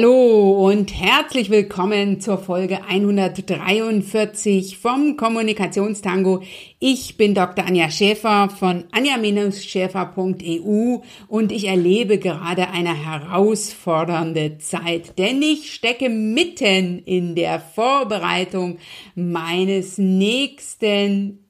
Hallo 0.00 0.68
und 0.68 0.94
herzlich 0.94 1.50
willkommen 1.50 2.20
zur 2.20 2.38
Folge 2.38 2.84
143 2.84 4.78
vom 4.78 5.16
Kommunikationstango. 5.16 6.44
Ich 6.78 7.16
bin 7.16 7.34
Dr. 7.34 7.66
Anja 7.66 7.90
Schäfer 7.90 8.48
von 8.48 8.84
anja-schäfer.eu 8.92 10.98
und 11.26 11.50
ich 11.50 11.66
erlebe 11.66 12.18
gerade 12.18 12.68
eine 12.68 12.94
herausfordernde 12.94 14.58
Zeit, 14.58 15.18
denn 15.18 15.42
ich 15.42 15.74
stecke 15.74 16.08
mitten 16.08 17.00
in 17.00 17.34
der 17.34 17.58
Vorbereitung 17.58 18.78
meines 19.16 19.98
nächsten 19.98 21.44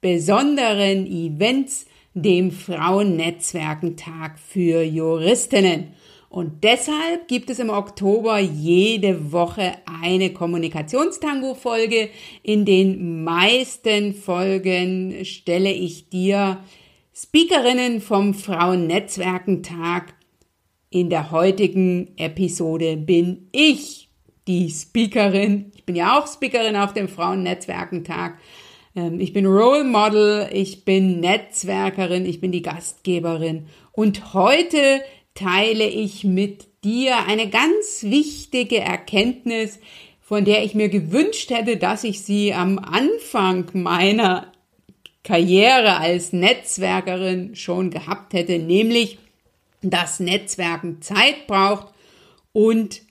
besonderen 0.00 1.06
Events, 1.06 1.86
dem 2.14 2.50
Frauennetzwerkentag 2.50 4.40
für 4.40 4.82
Juristinnen. 4.82 5.94
Und 6.36 6.64
deshalb 6.64 7.28
gibt 7.28 7.48
es 7.48 7.60
im 7.60 7.70
Oktober 7.70 8.38
jede 8.38 9.32
Woche 9.32 9.72
eine 10.02 10.34
Kommunikationstango-Folge. 10.34 12.10
In 12.42 12.66
den 12.66 13.24
meisten 13.24 14.12
Folgen 14.12 15.24
stelle 15.24 15.72
ich 15.72 16.10
dir 16.10 16.58
Speakerinnen 17.14 18.02
vom 18.02 18.34
Frauennetzwerkentag. 18.34 20.12
In 20.90 21.08
der 21.08 21.30
heutigen 21.30 22.12
Episode 22.18 22.98
bin 22.98 23.48
ich 23.52 24.10
die 24.46 24.68
Speakerin. 24.68 25.72
Ich 25.74 25.86
bin 25.86 25.96
ja 25.96 26.18
auch 26.18 26.26
Speakerin 26.26 26.76
auf 26.76 26.92
dem 26.92 27.08
Frauennetzwerkentag. 27.08 28.38
Ähm, 28.94 29.20
ich 29.20 29.32
bin 29.32 29.46
Role 29.46 29.84
Model, 29.84 30.50
ich 30.52 30.84
bin 30.84 31.18
Netzwerkerin, 31.20 32.26
ich 32.26 32.42
bin 32.42 32.52
die 32.52 32.60
Gastgeberin. 32.60 33.68
Und 33.92 34.34
heute 34.34 35.00
teile 35.36 35.86
ich 35.86 36.24
mit 36.24 36.66
dir 36.82 37.26
eine 37.26 37.48
ganz 37.48 38.02
wichtige 38.02 38.80
Erkenntnis, 38.80 39.78
von 40.20 40.44
der 40.44 40.64
ich 40.64 40.74
mir 40.74 40.88
gewünscht 40.88 41.50
hätte, 41.50 41.76
dass 41.76 42.02
ich 42.02 42.22
sie 42.22 42.52
am 42.52 42.80
Anfang 42.80 43.70
meiner 43.74 44.50
Karriere 45.22 45.98
als 45.98 46.32
Netzwerkerin 46.32 47.54
schon 47.54 47.90
gehabt 47.90 48.32
hätte, 48.32 48.58
nämlich, 48.58 49.18
dass 49.82 50.18
Netzwerken 50.18 51.00
Zeit 51.00 51.46
braucht 51.46 51.92
und 52.52 53.02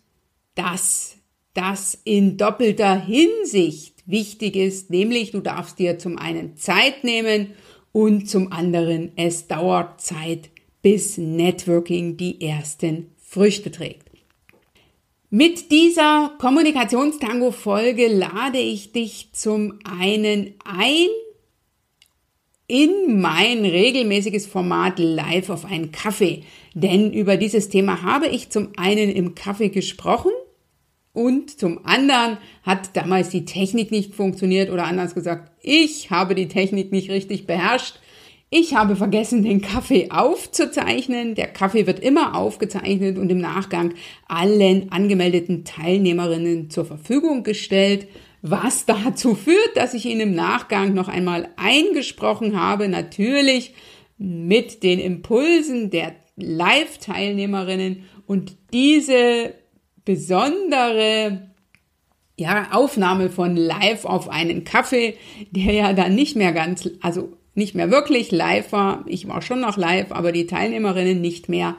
dass 0.55 1.15
das 1.53 1.97
in 2.03 2.37
doppelter 2.37 2.99
Hinsicht 2.99 3.95
wichtig 4.05 4.55
ist, 4.55 4.89
nämlich 4.89 5.31
du 5.31 5.39
darfst 5.39 5.79
dir 5.79 5.97
zum 5.97 6.17
einen 6.17 6.57
Zeit 6.57 7.03
nehmen 7.03 7.53
und 7.91 8.29
zum 8.29 8.51
anderen 8.51 9.11
es 9.15 9.47
dauert 9.47 10.01
Zeit, 10.01 10.49
bis 10.85 11.17
Networking 11.17 12.15
die 12.15 12.39
ersten 12.41 13.09
Früchte 13.17 13.71
trägt. 13.71 14.07
Mit 15.31 15.71
dieser 15.71 16.33
Kommunikationstango-Folge 16.37 18.07
lade 18.07 18.59
ich 18.59 18.91
dich 18.91 19.29
zum 19.31 19.79
einen 19.83 20.53
ein 20.63 21.07
in 22.67 23.19
mein 23.19 23.65
regelmäßiges 23.65 24.45
Format 24.45 24.99
live 24.99 25.49
auf 25.49 25.65
einen 25.65 25.91
Kaffee. 25.91 26.43
Denn 26.75 27.11
über 27.11 27.37
dieses 27.37 27.69
Thema 27.69 28.03
habe 28.03 28.27
ich 28.27 28.51
zum 28.51 28.73
einen 28.77 29.09
im 29.09 29.33
Kaffee 29.33 29.69
gesprochen 29.69 30.33
und 31.13 31.59
zum 31.59 31.83
anderen 31.83 32.37
hat 32.61 32.95
damals 32.95 33.29
die 33.29 33.45
Technik 33.45 33.89
nicht 33.89 34.13
funktioniert 34.13 34.69
oder 34.69 34.85
anders 34.85 35.15
gesagt, 35.15 35.51
ich 35.63 36.11
habe 36.11 36.35
die 36.35 36.47
Technik 36.47 36.91
nicht 36.91 37.09
richtig 37.09 37.47
beherrscht 37.47 37.95
ich 38.49 38.75
habe 38.75 38.95
vergessen, 38.95 39.43
den 39.43 39.61
Kaffee 39.61 40.11
aufzuzeichnen. 40.11 41.35
Der 41.35 41.47
Kaffee 41.47 41.87
wird 41.87 41.99
immer 41.99 42.35
aufgezeichnet 42.35 43.17
und 43.17 43.29
im 43.29 43.39
Nachgang 43.39 43.93
allen 44.27 44.91
angemeldeten 44.91 45.65
Teilnehmerinnen 45.65 46.69
zur 46.69 46.85
Verfügung 46.85 47.43
gestellt, 47.43 48.07
was 48.41 48.85
dazu 48.85 49.33
führt, 49.33 49.75
dass 49.75 49.95
ich 49.95 50.05
ihn 50.05 50.19
im 50.19 50.35
Nachgang 50.35 50.93
noch 50.93 51.07
einmal 51.07 51.49
eingesprochen 51.57 52.59
habe, 52.59 52.87
natürlich 52.87 53.73
mit 54.17 54.83
den 54.83 54.99
Impulsen 54.99 55.89
der 55.89 56.15
Live-Teilnehmerinnen 56.37 58.03
und 58.27 58.55
diese 58.71 59.55
besondere 60.03 61.49
ja, 62.37 62.67
Aufnahme 62.71 63.29
von 63.29 63.55
live 63.55 64.05
auf 64.05 64.29
einen 64.29 64.63
Kaffee, 64.63 65.15
der 65.51 65.73
ja 65.73 65.93
dann 65.93 66.15
nicht 66.15 66.35
mehr 66.35 66.51
ganz, 66.51 66.89
also 67.01 67.33
nicht 67.55 67.73
mehr 67.73 67.89
wirklich 67.89 68.31
live 68.31 68.71
war. 68.71 69.03
Ich 69.07 69.27
war 69.27 69.41
schon 69.41 69.61
noch 69.61 69.77
live, 69.77 70.11
aber 70.11 70.31
die 70.31 70.45
Teilnehmerinnen 70.45 71.19
nicht 71.19 71.49
mehr. 71.49 71.75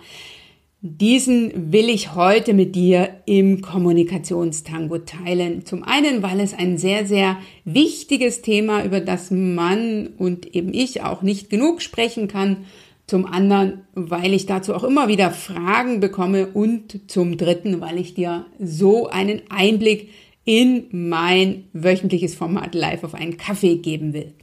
Diesen 0.80 1.72
will 1.72 1.88
ich 1.88 2.14
heute 2.14 2.54
mit 2.54 2.76
dir 2.76 3.08
im 3.24 3.60
Kommunikationstango 3.60 4.98
teilen. 4.98 5.64
Zum 5.64 5.82
einen, 5.82 6.22
weil 6.22 6.38
es 6.38 6.54
ein 6.54 6.78
sehr, 6.78 7.06
sehr 7.06 7.38
wichtiges 7.64 8.42
Thema, 8.42 8.84
über 8.84 9.00
das 9.00 9.30
man 9.30 10.08
und 10.18 10.54
eben 10.54 10.72
ich 10.72 11.02
auch 11.02 11.22
nicht 11.22 11.50
genug 11.50 11.82
sprechen 11.82 12.28
kann. 12.28 12.58
Zum 13.06 13.24
anderen, 13.24 13.82
weil 13.94 14.34
ich 14.34 14.46
dazu 14.46 14.74
auch 14.74 14.84
immer 14.84 15.08
wieder 15.08 15.30
Fragen 15.30 16.00
bekomme 16.00 16.48
und 16.48 17.10
zum 17.10 17.36
dritten, 17.36 17.80
weil 17.80 17.98
ich 17.98 18.14
dir 18.14 18.46
so 18.60 19.08
einen 19.08 19.42
Einblick 19.48 20.10
in 20.44 20.84
mein 20.92 21.64
wöchentliches 21.72 22.34
Format 22.34 22.74
live 22.74 23.02
auf 23.02 23.14
einen 23.14 23.36
Kaffee 23.36 23.76
geben 23.76 24.12
will. 24.12 24.34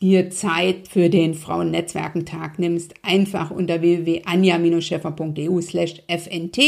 dir 0.00 0.30
Zeit 0.30 0.88
für 0.88 1.10
den 1.10 1.34
Frauennetzwerkentag 1.34 2.58
nimmst, 2.58 2.94
einfach 3.02 3.50
unter 3.50 3.82
www.anja-scheffer.eu 3.82 5.60
fnt 5.60 6.58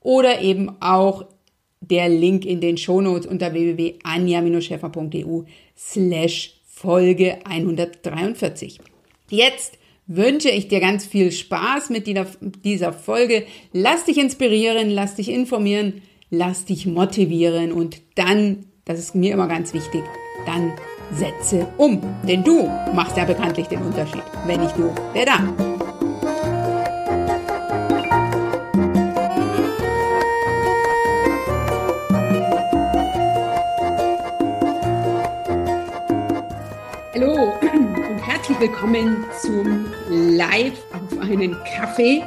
oder 0.00 0.40
eben 0.40 0.80
auch 0.80 1.26
der 1.80 2.08
Link 2.08 2.46
in 2.46 2.60
den 2.60 2.76
Shownotes 2.76 3.26
unter 3.26 3.52
www.anja-scheffer.eu 3.52 5.42
Folge 6.66 7.38
143. 7.44 8.80
Jetzt 9.30 9.78
wünsche 10.06 10.50
ich 10.50 10.66
dir 10.68 10.80
ganz 10.80 11.06
viel 11.06 11.30
Spaß 11.30 11.90
mit 11.90 12.06
dieser 12.64 12.92
Folge. 12.92 13.46
Lass 13.72 14.04
dich 14.04 14.18
inspirieren, 14.18 14.90
lass 14.90 15.14
dich 15.14 15.30
informieren, 15.30 16.02
lass 16.30 16.64
dich 16.64 16.86
motivieren 16.86 17.72
und 17.72 18.00
dann, 18.16 18.66
das 18.84 18.98
ist 18.98 19.14
mir 19.14 19.32
immer 19.32 19.46
ganz 19.46 19.72
wichtig, 19.72 20.02
dann 20.46 20.72
setze 21.12 21.68
um. 21.76 22.02
Denn 22.26 22.42
du 22.42 22.68
machst 22.92 23.16
ja 23.16 23.24
bekanntlich 23.24 23.68
den 23.68 23.82
Unterschied. 23.82 24.22
Wenn 24.46 24.60
nicht 24.60 24.76
du, 24.76 24.92
wer 25.12 25.26
dann? 25.26 25.69
Willkommen 38.60 39.24
zum 39.40 39.90
Live 40.10 40.84
auf 40.92 41.18
einen 41.18 41.56
Kaffee. 41.64 42.22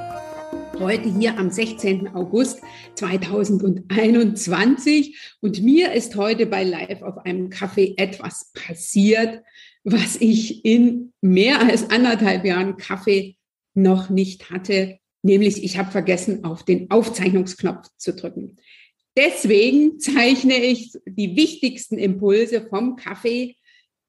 Heute 0.80 1.08
hier 1.08 1.38
am 1.38 1.52
16. 1.52 2.16
August 2.16 2.60
2021. 2.96 5.16
Und 5.42 5.62
mir 5.62 5.94
ist 5.94 6.16
heute 6.16 6.48
bei 6.48 6.64
Live 6.64 7.04
auf 7.04 7.20
einem 7.20 7.52
Kaffee 7.52 7.94
etwas 7.98 8.52
passiert, 8.56 9.44
was 9.84 10.16
ich 10.20 10.66
in 10.66 11.14
mehr 11.22 11.62
als 11.62 11.92
anderthalb 11.92 12.46
Jahren 12.46 12.78
Kaffee 12.78 13.36
noch 13.76 14.10
nicht 14.10 14.50
hatte. 14.50 14.98
Nämlich, 15.22 15.64
ich 15.64 15.78
habe 15.78 15.92
vergessen, 15.92 16.46
auf 16.46 16.66
den 16.66 16.90
Aufzeichnungsknopf 16.90 17.90
zu 17.98 18.16
drücken. 18.16 18.56
Deswegen 19.16 20.00
zeichne 20.00 20.56
ich 20.56 20.94
die 21.06 21.36
wichtigsten 21.36 22.00
Impulse 22.00 22.66
vom 22.68 22.96
Kaffee 22.96 23.56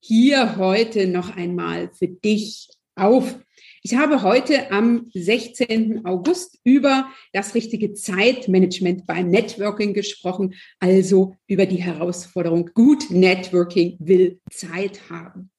hier 0.06 0.58
heute 0.58 1.06
noch 1.06 1.34
einmal 1.34 1.90
für 1.94 2.08
dich 2.08 2.68
auf. 2.94 3.38
Ich 3.82 3.94
habe 3.94 4.22
heute 4.22 4.70
am 4.70 5.10
16. 5.14 6.04
August 6.04 6.58
über 6.62 7.08
das 7.32 7.54
richtige 7.54 7.94
Zeitmanagement 7.94 9.06
beim 9.06 9.30
Networking 9.30 9.94
gesprochen, 9.94 10.54
also 10.78 11.36
über 11.46 11.64
die 11.64 11.82
Herausforderung, 11.82 12.70
gut 12.74 13.10
Networking 13.10 13.96
will 13.98 14.40
Zeit 14.50 15.08
haben. 15.08 15.50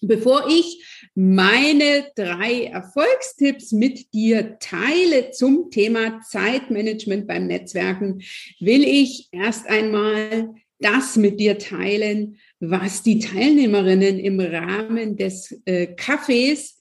Bevor 0.00 0.48
ich 0.48 0.82
meine 1.14 2.10
drei 2.14 2.64
Erfolgstipps 2.64 3.72
mit 3.72 4.14
dir 4.14 4.58
teile 4.60 5.30
zum 5.30 5.70
Thema 5.70 6.20
Zeitmanagement 6.22 7.26
beim 7.26 7.46
Netzwerken, 7.48 8.22
will 8.60 8.82
ich 8.82 9.28
erst 9.30 9.66
einmal 9.66 10.54
das 10.78 11.16
mit 11.16 11.40
dir 11.40 11.58
teilen, 11.58 12.36
was 12.60 13.02
die 13.02 13.18
Teilnehmerinnen 13.18 14.18
im 14.18 14.40
Rahmen 14.40 15.16
des 15.16 15.60
äh, 15.64 15.94
Cafés 15.94 16.74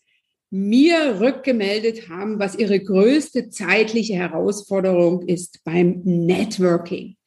mir 0.51 1.19
rückgemeldet 1.19 2.09
haben, 2.09 2.39
was 2.39 2.55
ihre 2.55 2.79
größte 2.79 3.49
zeitliche 3.49 4.15
Herausforderung 4.15 5.27
ist 5.27 5.63
beim 5.63 6.01
Networking. 6.03 7.17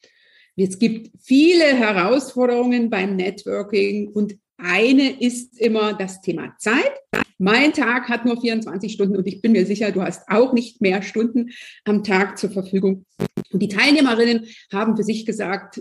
Es 0.56 0.78
gibt 0.78 1.10
viele 1.20 1.64
Herausforderungen 1.64 2.90
beim 2.90 3.16
Networking 3.16 4.08
und 4.08 4.36
eine 4.56 5.20
ist 5.20 5.60
immer 5.60 5.94
das 5.94 6.20
Thema 6.20 6.54
Zeit. 6.58 6.92
Mein 7.38 7.72
Tag 7.72 8.08
hat 8.08 8.24
nur 8.24 8.40
24 8.40 8.92
Stunden 8.92 9.16
und 9.16 9.26
ich 9.28 9.40
bin 9.40 9.52
mir 9.52 9.64
sicher, 9.64 9.92
du 9.92 10.02
hast 10.02 10.28
auch 10.28 10.52
nicht 10.52 10.80
mehr 10.80 11.02
Stunden 11.02 11.50
am 11.84 12.02
Tag 12.02 12.36
zur 12.38 12.50
Verfügung. 12.50 13.04
Und 13.52 13.62
die 13.62 13.68
Teilnehmerinnen 13.68 14.46
haben 14.72 14.96
für 14.96 15.04
sich 15.04 15.24
gesagt, 15.24 15.80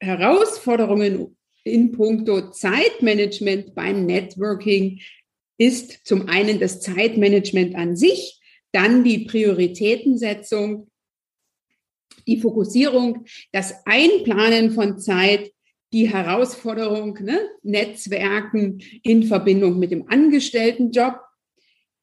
Herausforderungen 0.00 1.36
in 1.64 1.92
puncto 1.92 2.50
Zeitmanagement 2.50 3.74
beim 3.74 4.06
Networking 4.06 5.00
ist 5.58 6.06
zum 6.06 6.28
einen 6.28 6.60
das 6.60 6.80
Zeitmanagement 6.80 7.74
an 7.74 7.96
sich, 7.96 8.40
dann 8.72 9.04
die 9.04 9.20
Prioritätensetzung, 9.24 10.90
die 12.26 12.40
Fokussierung, 12.40 13.24
das 13.52 13.86
Einplanen 13.86 14.72
von 14.72 14.98
Zeit, 14.98 15.50
die 15.92 16.08
Herausforderung, 16.08 17.18
ne, 17.22 17.40
Netzwerken 17.62 18.82
in 19.02 19.22
Verbindung 19.22 19.78
mit 19.78 19.92
dem 19.92 20.08
Angestelltenjob, 20.08 21.20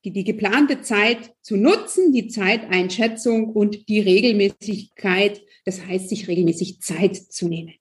die, 0.03 0.11
die 0.11 0.23
geplante 0.23 0.81
Zeit 0.81 1.33
zu 1.41 1.55
nutzen, 1.55 2.11
die 2.11 2.27
Zeiteinschätzung 2.27 3.49
und 3.49 3.87
die 3.87 3.99
Regelmäßigkeit, 3.99 5.41
das 5.65 5.85
heißt, 5.85 6.09
sich 6.09 6.27
regelmäßig 6.27 6.81
Zeit 6.81 7.15
zu 7.15 7.47
nehmen. 7.47 7.73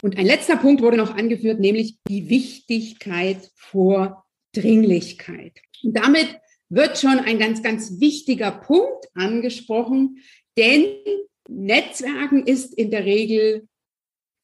Und 0.00 0.18
ein 0.18 0.26
letzter 0.26 0.56
Punkt 0.56 0.82
wurde 0.82 0.96
noch 0.96 1.14
angeführt, 1.14 1.60
nämlich 1.60 1.98
die 2.08 2.28
Wichtigkeit 2.28 3.50
vor 3.54 4.24
Dringlichkeit. 4.52 5.60
Und 5.82 5.96
damit 5.96 6.28
wird 6.68 6.98
schon 6.98 7.18
ein 7.18 7.38
ganz, 7.38 7.62
ganz 7.62 8.00
wichtiger 8.00 8.50
Punkt 8.50 9.06
angesprochen, 9.14 10.18
denn 10.56 10.84
Netzwerken 11.48 12.46
ist 12.46 12.74
in 12.74 12.90
der 12.90 13.04
Regel 13.04 13.68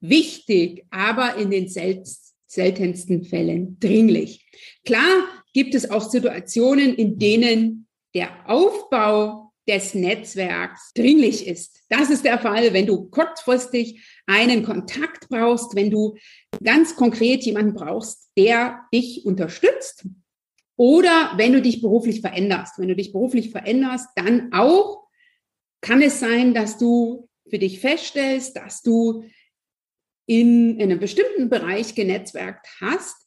wichtig, 0.01 0.85
aber 0.91 1.37
in 1.37 1.51
den 1.51 1.69
seltensten 1.69 3.25
Fällen 3.25 3.79
dringlich. 3.81 4.47
Klar 4.85 5.29
gibt 5.59 5.75
es 5.75 5.91
auch 5.91 6.09
Situationen, 6.09 6.95
in 6.95 7.19
denen 7.19 7.89
der 8.15 8.49
Aufbau 8.49 9.51
des 9.67 9.93
Netzwerks 9.93 10.93
dringlich 10.95 11.49
ist. 11.49 11.81
Das 11.89 12.11
ist 12.11 12.25
der 12.25 12.39
Fall, 12.39 12.73
wenn 12.73 12.87
du 12.87 13.11
kurzfristig 13.11 14.01
einen 14.25 14.63
Kontakt 14.63 15.29
brauchst, 15.29 15.75
wenn 15.75 15.91
du 15.91 16.17
ganz 16.63 16.95
konkret 16.95 17.43
jemanden 17.43 17.75
brauchst, 17.75 18.31
der 18.39 18.83
dich 18.95 19.27
unterstützt 19.27 20.07
oder 20.77 21.33
wenn 21.39 21.53
du 21.53 21.61
dich 21.61 21.83
beruflich 21.83 22.21
veränderst. 22.21 22.79
Wenn 22.79 22.89
du 22.89 22.95
dich 22.95 23.13
beruflich 23.13 23.51
veränderst, 23.51 24.11
dann 24.15 24.53
auch 24.53 25.09
kann 25.81 26.03
es 26.03 26.21
sein, 26.21 26.55
dass 26.55 26.79
du 26.79 27.29
für 27.51 27.59
dich 27.59 27.81
feststellst, 27.81 28.57
dass 28.57 28.83
du 28.83 29.25
in, 30.27 30.79
in 30.79 30.93
einem 30.93 31.01
bestimmten 31.01 31.49
Bereich 31.49 31.97
genetzwerkt 31.97 32.69
hast. 32.81 33.27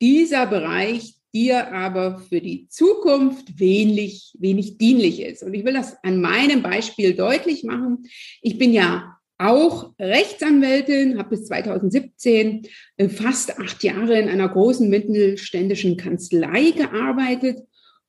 Dieser 0.00 0.46
Bereich 0.46 1.17
dir 1.38 1.72
aber 1.72 2.18
für 2.18 2.40
die 2.40 2.68
Zukunft 2.68 3.60
wenig, 3.60 4.34
wenig 4.38 4.76
dienlich 4.76 5.22
ist. 5.22 5.44
Und 5.44 5.54
ich 5.54 5.64
will 5.64 5.74
das 5.74 5.96
an 6.02 6.20
meinem 6.20 6.62
Beispiel 6.62 7.14
deutlich 7.14 7.62
machen. 7.62 8.08
Ich 8.42 8.58
bin 8.58 8.72
ja 8.72 9.16
auch 9.38 9.94
Rechtsanwältin, 10.00 11.16
habe 11.16 11.30
bis 11.30 11.46
2017 11.46 12.66
äh, 12.96 13.08
fast 13.08 13.56
acht 13.60 13.84
Jahre 13.84 14.18
in 14.18 14.28
einer 14.28 14.48
großen 14.48 14.90
mittelständischen 14.90 15.96
Kanzlei 15.96 16.72
gearbeitet 16.72 17.60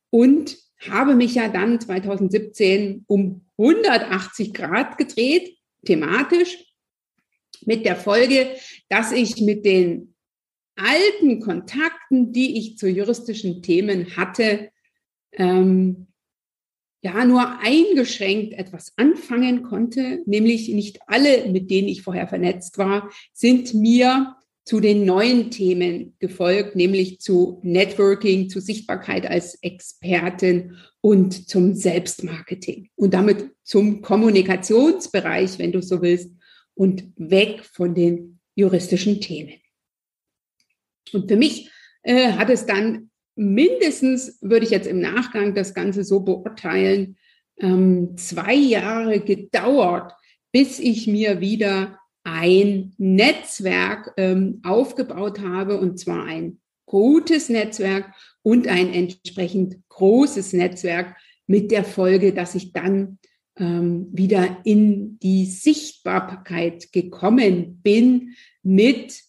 und 0.09 0.57
habe 0.89 1.13
mich 1.13 1.35
ja 1.35 1.49
dann 1.49 1.79
2017 1.79 3.03
um 3.05 3.45
180 3.59 4.53
Grad 4.55 4.97
gedreht, 4.97 5.55
thematisch, 5.85 6.57
mit 7.65 7.85
der 7.85 7.95
Folge, 7.95 8.47
dass 8.87 9.11
ich 9.11 9.39
mit 9.41 9.65
den 9.65 10.15
alten 10.79 11.39
Kontakten, 11.39 12.31
die 12.31 12.57
ich 12.57 12.77
zu 12.77 12.87
juristischen 12.87 13.61
Themen 13.61 14.15
hatte, 14.17 14.69
ähm, 15.33 16.07
ja 17.01 17.23
nur 17.25 17.59
eingeschränkt 17.59 18.53
etwas 18.53 18.93
anfangen 18.97 19.63
konnte, 19.63 20.21
nämlich 20.25 20.69
nicht 20.69 20.99
alle, 21.07 21.47
mit 21.49 21.69
denen 21.71 21.87
ich 21.87 22.01
vorher 22.01 22.27
vernetzt 22.27 22.77
war, 22.77 23.09
sind 23.33 23.73
mir 23.73 24.35
zu 24.65 24.79
den 24.79 25.05
neuen 25.05 25.49
Themen 25.49 26.15
gefolgt, 26.19 26.75
nämlich 26.75 27.19
zu 27.19 27.59
Networking, 27.63 28.49
zu 28.49 28.59
Sichtbarkeit 28.59 29.25
als 29.25 29.55
Expertin 29.63 30.77
und 31.01 31.49
zum 31.49 31.73
Selbstmarketing 31.73 32.89
und 32.95 33.13
damit 33.13 33.49
zum 33.63 34.01
Kommunikationsbereich, 34.01 35.57
wenn 35.57 35.71
du 35.71 35.81
so 35.81 36.01
willst, 36.01 36.35
und 36.75 37.11
weg 37.17 37.65
von 37.65 37.95
den 37.95 38.39
juristischen 38.55 39.19
Themen. 39.21 39.55
Und 41.13 41.29
für 41.29 41.37
mich 41.37 41.69
äh, 42.03 42.33
hat 42.33 42.49
es 42.49 42.65
dann 42.65 43.09
mindestens, 43.35 44.37
würde 44.41 44.65
ich 44.65 44.71
jetzt 44.71 44.87
im 44.87 44.99
Nachgang 44.99 45.55
das 45.55 45.73
Ganze 45.73 46.03
so 46.03 46.19
beurteilen, 46.21 47.17
ähm, 47.59 48.17
zwei 48.17 48.53
Jahre 48.53 49.19
gedauert, 49.19 50.13
bis 50.51 50.79
ich 50.79 51.07
mir 51.07 51.39
wieder 51.39 51.97
ein 52.23 52.93
Netzwerk 52.97 54.13
ähm, 54.17 54.61
aufgebaut 54.63 55.39
habe, 55.39 55.79
und 55.79 55.99
zwar 55.99 56.25
ein 56.25 56.59
gutes 56.85 57.49
Netzwerk 57.49 58.13
und 58.41 58.67
ein 58.67 58.91
entsprechend 58.93 59.77
großes 59.89 60.53
Netzwerk 60.53 61.15
mit 61.47 61.71
der 61.71 61.83
Folge, 61.83 62.33
dass 62.33 62.55
ich 62.55 62.73
dann 62.73 63.19
ähm, 63.57 64.07
wieder 64.11 64.57
in 64.63 65.19
die 65.19 65.45
Sichtbarkeit 65.45 66.91
gekommen 66.91 67.79
bin 67.81 68.35
mit 68.63 69.28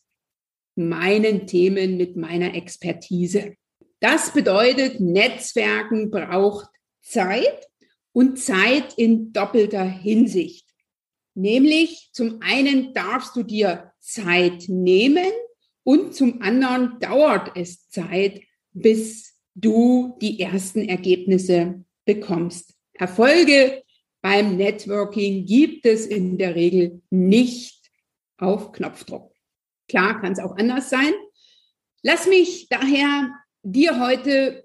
meinen 0.89 1.47
Themen, 1.47 1.97
mit 1.97 2.17
meiner 2.17 2.55
Expertise. 2.55 3.55
Das 4.01 4.33
bedeutet, 4.33 5.01
Netzwerken 5.01 6.11
braucht 6.11 6.69
Zeit 7.03 7.69
und 8.13 8.39
Zeit 8.39 8.95
in 8.97 9.33
doppelter 9.33 9.85
Hinsicht. 9.85 10.67
Nämlich 11.35 12.11
zum 12.13 12.41
einen 12.43 12.93
darfst 12.93 13.37
du 13.37 13.43
dir 13.43 13.93
Zeit 14.01 14.65
nehmen 14.69 15.31
und 15.85 16.15
zum 16.15 16.43
anderen 16.43 16.99
dauert 17.01 17.53
es 17.57 17.89
Zeit, 17.89 18.41
bis 18.73 19.35
du 19.55 20.17
die 20.21 20.41
ersten 20.41 20.89
Ergebnisse 20.89 21.85
bekommst. 22.05 22.75
Erfolge 22.95 23.83
beim 24.23 24.57
Networking 24.57 25.47
gibt 25.47 25.87
es 25.87 26.07
in 26.07 26.37
der 26.37 26.55
Regel 26.55 27.01
nicht 27.11 27.91
auf 28.37 28.73
Knopfdruck. 28.73 29.30
Klar 29.91 30.21
kann 30.21 30.33
es 30.33 30.39
auch 30.39 30.57
anders 30.57 30.89
sein. 30.89 31.13
Lass 32.03 32.29
mich 32.29 32.69
daher 32.69 33.29
dir 33.65 33.99
heute 33.99 34.65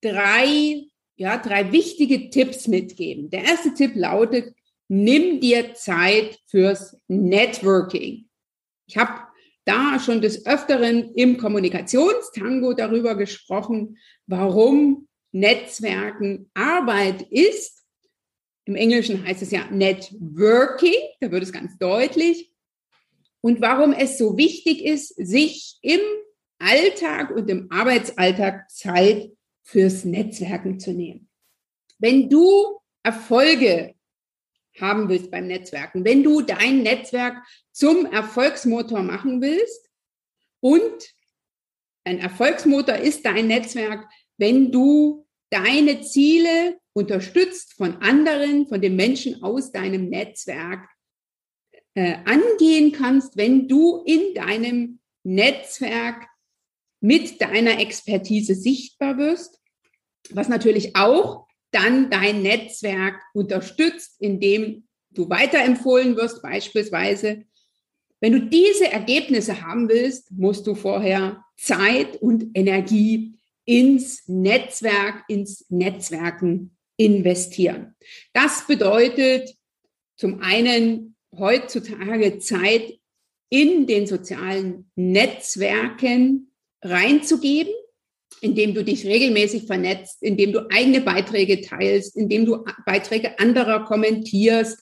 drei, 0.00 0.84
ja, 1.16 1.36
drei 1.36 1.72
wichtige 1.72 2.30
Tipps 2.30 2.68
mitgeben. 2.68 3.28
Der 3.30 3.42
erste 3.42 3.74
Tipp 3.74 3.96
lautet, 3.96 4.54
nimm 4.86 5.40
dir 5.40 5.74
Zeit 5.74 6.38
fürs 6.46 6.96
Networking. 7.08 8.28
Ich 8.86 8.96
habe 8.96 9.26
da 9.64 9.98
schon 9.98 10.20
des 10.20 10.46
Öfteren 10.46 11.12
im 11.14 11.36
Kommunikationstango 11.36 12.72
darüber 12.72 13.16
gesprochen, 13.16 13.98
warum 14.26 15.08
Netzwerken 15.32 16.48
Arbeit 16.54 17.22
ist. 17.30 17.84
Im 18.64 18.76
Englischen 18.76 19.26
heißt 19.26 19.42
es 19.42 19.50
ja 19.50 19.64
Networking, 19.72 20.94
da 21.20 21.32
wird 21.32 21.42
es 21.42 21.52
ganz 21.52 21.76
deutlich 21.78 22.53
und 23.44 23.60
warum 23.60 23.92
es 23.92 24.16
so 24.16 24.38
wichtig 24.38 24.82
ist, 24.82 25.08
sich 25.16 25.76
im 25.82 26.00
Alltag 26.58 27.30
und 27.30 27.50
im 27.50 27.70
Arbeitsalltag 27.70 28.70
Zeit 28.70 29.32
fürs 29.62 30.06
Netzwerken 30.06 30.80
zu 30.80 30.94
nehmen. 30.94 31.28
Wenn 31.98 32.30
du 32.30 32.80
Erfolge 33.02 33.96
haben 34.80 35.10
willst 35.10 35.30
beim 35.30 35.46
Netzwerken, 35.46 36.06
wenn 36.06 36.22
du 36.22 36.40
dein 36.40 36.82
Netzwerk 36.82 37.36
zum 37.70 38.06
Erfolgsmotor 38.06 39.02
machen 39.02 39.42
willst 39.42 39.90
und 40.60 41.14
ein 42.04 42.20
Erfolgsmotor 42.20 42.94
ist 42.94 43.26
dein 43.26 43.48
Netzwerk, 43.48 44.08
wenn 44.38 44.72
du 44.72 45.26
deine 45.50 46.00
Ziele 46.00 46.78
unterstützt 46.94 47.74
von 47.74 47.96
anderen, 47.96 48.66
von 48.68 48.80
den 48.80 48.96
Menschen 48.96 49.42
aus 49.42 49.70
deinem 49.70 50.08
Netzwerk 50.08 50.88
äh, 51.94 52.16
angehen 52.24 52.92
kannst, 52.92 53.36
wenn 53.36 53.68
du 53.68 54.02
in 54.04 54.34
deinem 54.34 54.98
Netzwerk 55.22 56.26
mit 57.00 57.40
deiner 57.40 57.80
Expertise 57.80 58.54
sichtbar 58.54 59.18
wirst, 59.18 59.60
was 60.30 60.48
natürlich 60.48 60.96
auch 60.96 61.46
dann 61.70 62.10
dein 62.10 62.42
Netzwerk 62.42 63.20
unterstützt, 63.34 64.16
indem 64.20 64.86
du 65.10 65.28
weiterempfohlen 65.28 66.16
wirst 66.16 66.42
beispielsweise. 66.42 67.44
Wenn 68.20 68.32
du 68.32 68.40
diese 68.48 68.90
Ergebnisse 68.90 69.62
haben 69.62 69.88
willst, 69.88 70.30
musst 70.32 70.66
du 70.66 70.74
vorher 70.74 71.44
Zeit 71.56 72.16
und 72.16 72.50
Energie 72.54 73.34
ins 73.64 74.26
Netzwerk, 74.26 75.24
ins 75.28 75.66
Netzwerken 75.68 76.76
investieren. 76.96 77.94
Das 78.32 78.66
bedeutet 78.66 79.54
zum 80.16 80.40
einen 80.40 81.13
heutzutage 81.38 82.38
Zeit 82.38 82.98
in 83.50 83.86
den 83.86 84.06
sozialen 84.06 84.90
Netzwerken 84.96 86.50
reinzugeben, 86.82 87.72
indem 88.40 88.74
du 88.74 88.84
dich 88.84 89.06
regelmäßig 89.06 89.66
vernetzt, 89.66 90.22
indem 90.22 90.52
du 90.52 90.68
eigene 90.70 91.00
Beiträge 91.00 91.60
teilst, 91.60 92.16
indem 92.16 92.46
du 92.46 92.64
Beiträge 92.84 93.38
anderer 93.38 93.84
kommentierst, 93.84 94.78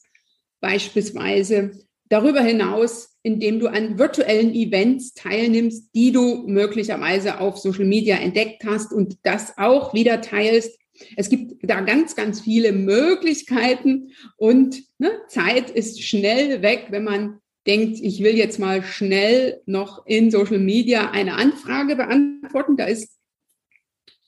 beispielsweise. 0.61 1.73
Darüber 2.09 2.43
hinaus, 2.43 3.17
indem 3.23 3.59
du 3.59 3.69
an 3.69 3.99
virtuellen 3.99 4.55
Events 4.55 5.15
teilnimmst, 5.15 5.95
die 5.95 6.13
du 6.13 6.45
möglicherweise 6.47 7.41
auf 7.41 7.59
Social 7.59 7.85
Media 7.85 8.17
entdeckt 8.17 8.65
hast 8.65 8.93
und 8.93 9.19
das 9.23 9.57
auch 9.59 9.95
wieder 9.95 10.21
teilst. 10.21 10.79
Es 11.17 11.29
gibt 11.29 11.55
da 11.63 11.81
ganz, 11.81 12.17
ganz 12.17 12.41
viele 12.41 12.73
Möglichkeiten 12.73 14.13
und 14.37 14.83
ne, 14.99 15.11
Zeit 15.29 15.71
ist 15.71 16.03
schnell 16.03 16.63
weg, 16.63 16.87
wenn 16.91 17.05
man 17.05 17.39
denkt, 17.67 17.99
ich 18.01 18.23
will 18.23 18.37
jetzt 18.37 18.59
mal 18.59 18.83
schnell 18.83 19.61
noch 19.67 20.07
in 20.07 20.31
Social 20.31 20.59
Media 20.59 21.11
eine 21.11 21.35
Anfrage 21.35 21.97
beantworten. 21.97 22.77
Da 22.77 22.87
ist, 22.87 23.19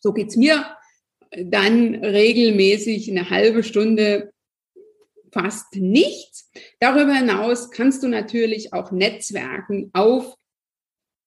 so 0.00 0.12
geht's 0.12 0.36
mir, 0.36 0.64
dann 1.36 1.94
regelmäßig 1.96 3.10
eine 3.10 3.30
halbe 3.30 3.62
Stunde 3.64 4.32
fast 5.32 5.74
nichts. 5.74 6.50
Darüber 6.78 7.14
hinaus 7.14 7.70
kannst 7.70 8.02
du 8.02 8.08
natürlich 8.08 8.72
auch 8.72 8.92
Netzwerken 8.92 9.90
auf 9.92 10.36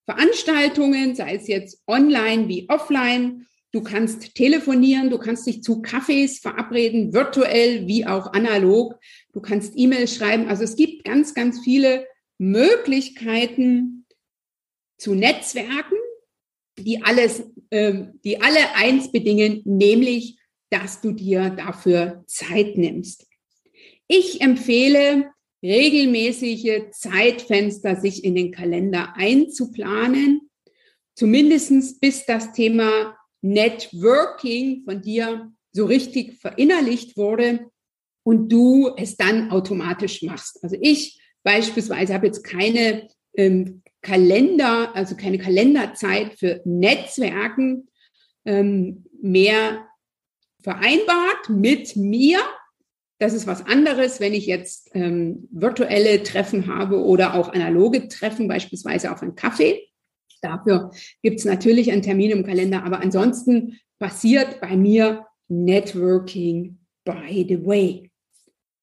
Veranstaltungen, 0.06 1.16
sei 1.16 1.36
es 1.36 1.48
jetzt 1.48 1.84
online 1.86 2.48
wie 2.48 2.70
offline. 2.70 3.46
Du 3.78 3.84
kannst 3.84 4.34
telefonieren, 4.34 5.12
du 5.12 5.20
kannst 5.20 5.46
dich 5.46 5.62
zu 5.62 5.84
Cafés 5.84 6.42
verabreden, 6.42 7.14
virtuell 7.14 7.86
wie 7.86 8.08
auch 8.08 8.34
analog. 8.34 9.00
Du 9.34 9.40
kannst 9.40 9.74
E-Mails 9.76 10.16
schreiben. 10.16 10.48
Also 10.48 10.64
es 10.64 10.76
gibt 10.76 11.04
ganz, 11.04 11.36
ganz 11.36 11.60
viele 11.64 12.08
Möglichkeiten 12.40 14.08
zu 14.98 15.14
Netzwerken, 15.14 15.96
die 16.80 17.04
alles, 17.04 17.44
äh, 17.70 18.06
die 18.24 18.42
alle 18.42 18.74
eins 18.74 19.12
bedingen, 19.12 19.62
nämlich, 19.66 20.40
dass 20.72 21.00
du 21.00 21.12
dir 21.12 21.52
dafür 21.52 22.24
Zeit 22.26 22.78
nimmst. 22.78 23.28
Ich 24.08 24.42
empfehle, 24.42 25.30
regelmäßige 25.62 26.90
Zeitfenster 26.94 27.96
sich 27.96 28.24
in 28.24 28.34
den 28.34 28.52
Kalender 28.52 29.14
einzuplanen, 29.16 30.50
zumindestens 31.14 32.00
bis 32.00 32.26
das 32.26 32.54
Thema 32.54 33.17
Networking 33.42 34.84
von 34.84 35.02
dir 35.02 35.52
so 35.72 35.86
richtig 35.86 36.40
verinnerlicht 36.40 37.18
wurde 37.18 37.70
und 38.24 38.50
du 38.50 38.94
es 38.98 39.16
dann 39.16 39.52
automatisch 39.52 40.24
machst. 40.24 40.64
Also 40.64 40.76
ich 40.82 41.22
beispielsweise 41.44 42.14
habe 42.14 42.28
jetzt 42.28 42.44
keine 42.44 43.08
ähm, 43.36 43.84
Kalender, 44.02 44.96
also 44.96 45.16
keine 45.16 45.38
Kalenderzeit 45.38 46.34
für 46.40 46.62
Netzwerken 46.66 47.88
ähm, 48.46 49.06
mehr 49.22 49.88
vereinbart 50.62 51.50
mit 51.50 51.96
mir, 51.96 52.40
das 53.20 53.34
ist 53.34 53.48
was 53.48 53.66
anderes, 53.66 54.20
wenn 54.20 54.34
ich 54.34 54.46
jetzt 54.46 54.92
ähm, 54.94 55.48
virtuelle 55.52 56.22
Treffen 56.22 56.68
habe 56.68 57.04
oder 57.04 57.34
auch 57.34 57.50
analoge 57.50 58.08
Treffen, 58.08 58.48
beispielsweise 58.48 59.12
auf 59.12 59.24
einen 59.24 59.36
Kaffee. 59.36 59.87
Dafür 60.42 60.92
gibt 61.22 61.40
es 61.40 61.46
natürlich 61.46 61.92
einen 61.92 62.02
Termin 62.02 62.32
im 62.32 62.46
Kalender, 62.46 62.84
aber 62.84 63.02
ansonsten 63.02 63.80
passiert 64.00 64.62
bei 64.62 64.76
mir 64.76 65.26
Networking 65.48 66.78
by 67.04 67.46
the 67.48 67.66
way. 67.66 68.12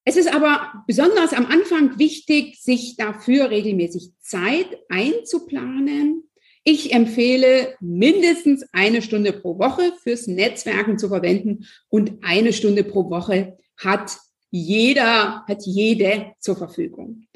Es 0.04 0.16
ist 0.16 0.32
aber 0.32 0.84
besonders 0.86 1.32
am 1.32 1.46
Anfang 1.46 1.98
wichtig, 1.98 2.60
sich 2.60 2.96
dafür 2.96 3.50
regelmäßig 3.50 4.12
Zeit 4.20 4.66
einzuplanen. 4.88 6.24
Ich 6.62 6.92
empfehle 6.92 7.74
mindestens 7.80 8.66
eine 8.72 9.02
Stunde 9.02 9.32
pro 9.32 9.58
Woche 9.58 9.92
fürs 10.02 10.26
Netzwerken 10.26 10.98
zu 10.98 11.08
verwenden 11.08 11.66
und 11.88 12.18
eine 12.22 12.52
Stunde 12.52 12.84
pro 12.84 13.10
Woche 13.10 13.58
hat 13.76 14.16
jeder, 14.50 15.44
hat 15.46 15.66
jede 15.66 16.32
zur 16.38 16.56
Verfügung. 16.56 17.26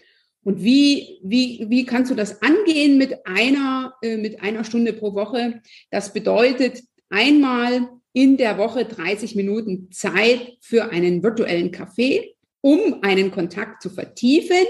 Und 0.48 0.64
wie, 0.64 1.18
wie, 1.22 1.66
wie 1.68 1.84
kannst 1.84 2.10
du 2.10 2.14
das 2.14 2.40
angehen 2.40 2.96
mit 2.96 3.26
einer, 3.26 3.92
äh, 4.00 4.16
mit 4.16 4.40
einer 4.40 4.64
Stunde 4.64 4.94
pro 4.94 5.12
Woche? 5.12 5.60
Das 5.90 6.14
bedeutet 6.14 6.82
einmal 7.10 7.86
in 8.14 8.38
der 8.38 8.56
Woche 8.56 8.86
30 8.86 9.36
Minuten 9.36 9.92
Zeit 9.92 10.56
für 10.62 10.90
einen 10.90 11.22
virtuellen 11.22 11.70
Kaffee, 11.70 12.34
um 12.62 13.02
einen 13.02 13.30
Kontakt 13.30 13.82
zu 13.82 13.90
vertiefen 13.90 14.64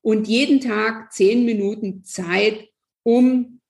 und 0.00 0.28
jeden 0.28 0.62
Tag 0.62 1.12
10 1.12 1.44
Minuten 1.44 2.04
Zeit, 2.04 2.66
um 3.02 3.60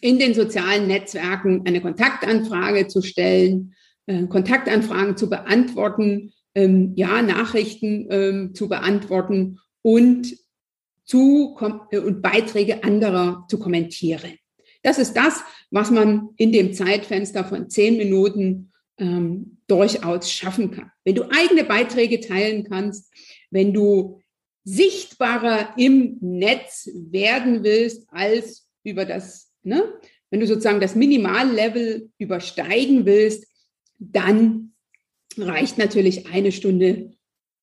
in 0.00 0.20
den 0.20 0.34
sozialen 0.34 0.86
Netzwerken 0.86 1.66
eine 1.66 1.80
Kontaktanfrage 1.80 2.86
zu 2.86 3.02
stellen, 3.02 3.74
äh, 4.06 4.24
Kontaktanfragen 4.28 5.16
zu 5.16 5.28
beantworten, 5.28 6.32
ähm, 6.54 6.92
ja, 6.94 7.22
Nachrichten 7.22 8.06
ähm, 8.08 8.54
zu 8.54 8.68
beantworten 8.68 9.58
und, 9.82 10.38
zu, 11.10 11.58
äh, 11.90 11.98
und 11.98 12.22
Beiträge 12.22 12.84
anderer 12.84 13.44
zu 13.48 13.58
kommentieren. 13.58 14.38
Das 14.82 14.98
ist 14.98 15.14
das, 15.14 15.42
was 15.70 15.90
man 15.90 16.30
in 16.36 16.52
dem 16.52 16.72
Zeitfenster 16.72 17.44
von 17.44 17.68
zehn 17.68 17.96
Minuten 17.96 18.70
ähm, 18.96 19.58
durchaus 19.66 20.30
schaffen 20.30 20.70
kann. 20.70 20.92
Wenn 21.04 21.16
du 21.16 21.24
eigene 21.24 21.64
Beiträge 21.64 22.20
teilen 22.20 22.64
kannst, 22.64 23.12
wenn 23.50 23.74
du 23.74 24.20
sichtbarer 24.64 25.74
im 25.76 26.16
Netz 26.20 26.88
werden 26.94 27.64
willst 27.64 28.06
als 28.10 28.68
über 28.84 29.04
das, 29.04 29.50
ne, 29.62 29.82
wenn 30.30 30.40
du 30.40 30.46
sozusagen 30.46 30.80
das 30.80 30.94
Minimallevel 30.94 32.10
übersteigen 32.18 33.04
willst, 33.04 33.48
dann 33.98 34.74
reicht 35.36 35.76
natürlich 35.76 36.30
eine 36.32 36.52
Stunde 36.52 37.16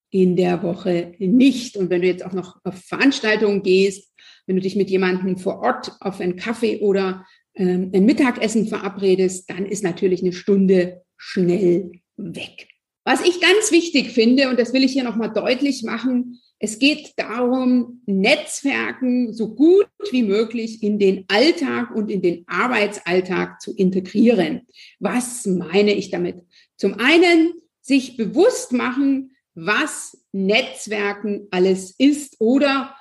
in 0.09 0.35
der 0.35 0.63
Woche 0.63 1.13
nicht. 1.19 1.77
Und 1.77 1.89
wenn 1.89 2.01
du 2.01 2.07
jetzt 2.07 2.25
auch 2.25 2.33
noch 2.33 2.57
auf 2.63 2.75
Veranstaltungen 2.75 3.63
gehst, 3.63 4.13
wenn 4.45 4.55
du 4.55 4.61
dich 4.61 4.75
mit 4.75 4.89
jemandem 4.89 5.37
vor 5.37 5.59
Ort 5.59 5.91
auf 5.99 6.19
einen 6.19 6.37
Kaffee 6.37 6.79
oder 6.79 7.25
ähm, 7.55 7.91
ein 7.93 8.05
Mittagessen 8.05 8.67
verabredest, 8.67 9.49
dann 9.49 9.65
ist 9.65 9.83
natürlich 9.83 10.21
eine 10.21 10.33
Stunde 10.33 11.01
schnell 11.17 11.91
weg. 12.15 12.67
Was 13.03 13.25
ich 13.25 13.39
ganz 13.39 13.71
wichtig 13.71 14.11
finde, 14.11 14.49
und 14.49 14.59
das 14.59 14.73
will 14.73 14.83
ich 14.83 14.91
hier 14.91 15.03
nochmal 15.03 15.31
deutlich 15.31 15.83
machen, 15.83 16.39
es 16.59 16.79
geht 16.79 17.13
darum, 17.17 18.01
Netzwerken 18.05 19.31
so 19.31 19.53
gut 19.53 19.87
wie 20.11 20.23
möglich 20.23 20.81
in 20.81 20.97
den 20.97 21.25
Alltag 21.27 21.95
und 21.95 22.09
in 22.09 22.21
den 22.21 22.45
Arbeitsalltag 22.47 23.61
zu 23.61 23.75
integrieren. 23.75 24.61
Was 24.99 25.45
meine 25.45 25.93
ich 25.93 26.09
damit? 26.09 26.43
Zum 26.75 26.95
einen 26.99 27.53
sich 27.81 28.17
bewusst 28.17 28.73
machen, 28.73 29.31
was 29.59 30.15
Netzwerken 30.33 31.47
alles 31.49 31.95
ist 31.97 32.35
oder 32.39 32.95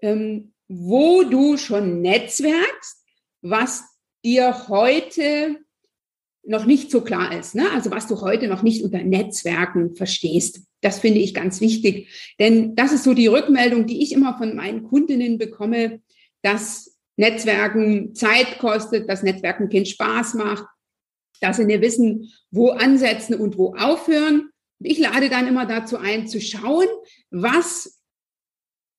ähm, 0.00 0.52
wo 0.68 1.22
du 1.24 1.56
schon 1.56 2.02
netzwerkst, 2.02 3.02
was 3.40 3.84
dir 4.22 4.68
heute 4.68 5.56
noch 6.46 6.66
nicht 6.66 6.90
so 6.90 7.00
klar 7.00 7.34
ist. 7.38 7.54
Ne? 7.54 7.70
Also 7.72 7.90
was 7.90 8.06
du 8.06 8.20
heute 8.20 8.48
noch 8.48 8.62
nicht 8.62 8.84
unter 8.84 9.02
Netzwerken 9.02 9.96
verstehst. 9.96 10.60
Das 10.82 10.98
finde 10.98 11.20
ich 11.20 11.32
ganz 11.32 11.62
wichtig. 11.62 12.34
Denn 12.38 12.76
das 12.76 12.92
ist 12.92 13.04
so 13.04 13.14
die 13.14 13.28
Rückmeldung, 13.28 13.86
die 13.86 14.02
ich 14.02 14.12
immer 14.12 14.36
von 14.36 14.54
meinen 14.54 14.82
Kundinnen 14.82 15.38
bekomme, 15.38 16.02
dass 16.42 16.98
Netzwerken 17.16 18.14
Zeit 18.14 18.58
kostet, 18.58 19.08
dass 19.08 19.22
Netzwerken 19.22 19.70
keinen 19.70 19.86
Spaß 19.86 20.34
macht, 20.34 20.66
dass 21.40 21.56
sie 21.56 21.64
nicht 21.64 21.80
wissen, 21.80 22.30
wo 22.50 22.70
ansetzen 22.72 23.36
und 23.36 23.56
wo 23.56 23.74
aufhören. 23.74 24.50
Ich 24.84 24.98
lade 24.98 25.28
dann 25.28 25.46
immer 25.46 25.66
dazu 25.66 25.98
ein, 25.98 26.26
zu 26.26 26.40
schauen, 26.40 26.86
was 27.30 28.00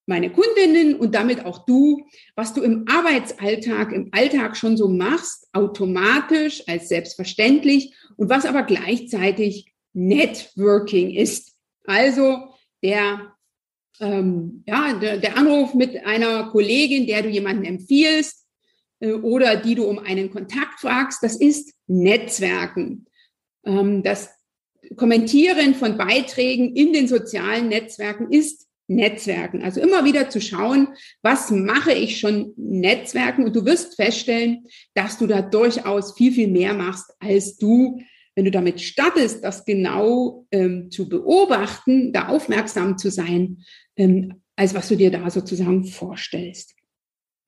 meine 0.08 0.32
Kundinnen 0.32 0.96
und 0.96 1.16
damit 1.16 1.46
auch 1.46 1.66
du, 1.66 2.06
was 2.36 2.54
du 2.54 2.62
im 2.62 2.86
Arbeitsalltag, 2.88 3.92
im 3.92 4.10
Alltag 4.12 4.56
schon 4.56 4.78
so 4.78 4.88
machst, 4.88 5.48
automatisch 5.54 6.64
als 6.68 6.90
selbstverständlich 6.90 7.96
und 8.16 8.30
was 8.30 8.46
aber 8.46 8.64
gleichzeitig 8.64 9.74
Networking 9.94 11.12
ist. 11.12 11.56
Also 11.86 12.50
der, 12.84 13.34
ähm, 14.00 14.64
ja, 14.68 14.94
der, 14.94 15.18
der 15.18 15.38
Anruf 15.38 15.74
mit 15.74 16.06
einer 16.06 16.50
Kollegin, 16.52 17.08
der 17.08 17.24
du 17.24 17.30
jemanden 17.30 17.64
empfiehlst 17.64 18.46
äh, 19.00 19.14
oder 19.14 19.56
die 19.56 19.76
du 19.76 19.86
um 19.86 20.00
einen 20.00 20.30
Kontakt 20.30 20.80
fragst, 20.80 21.24
das 21.24 21.36
ist 21.36 21.74
Netzwerken. 21.88 23.06
Ähm, 23.66 24.04
das 24.04 24.35
Kommentieren 24.96 25.76
von 25.76 25.98
Beiträgen 25.98 26.76
in 26.76 26.94
den 26.94 27.08
sozialen 27.08 27.70
Netzwerken 27.70 28.32
ist 28.32 28.68
Netzwerken. 28.88 29.64
Also 29.64 29.82
immer 29.82 30.06
wieder 30.06 30.30
zu 30.30 30.40
schauen, 30.40 30.90
was 31.22 31.50
mache 31.50 31.94
ich 31.94 32.20
schon 32.20 32.54
Netzwerken 32.56 33.44
und 33.44 33.56
du 33.56 33.66
wirst 33.66 33.96
feststellen, 33.96 34.68
dass 34.94 35.18
du 35.18 35.28
da 35.28 35.42
durchaus 35.42 36.16
viel, 36.16 36.32
viel 36.32 36.48
mehr 36.48 36.74
machst, 36.74 37.12
als 37.20 37.58
du, 37.58 38.00
wenn 38.36 38.46
du 38.46 38.52
damit 38.52 38.82
startest, 38.82 39.44
das 39.44 39.66
genau 39.66 40.46
ähm, 40.52 40.92
zu 40.92 41.10
beobachten, 41.10 42.14
da 42.14 42.28
aufmerksam 42.28 42.98
zu 42.98 43.10
sein, 43.10 43.64
ähm, 43.96 44.42
als 44.56 44.74
was 44.76 44.88
du 44.88 44.96
dir 44.96 45.10
da 45.10 45.30
sozusagen 45.30 45.86
vorstellst. 45.86 46.76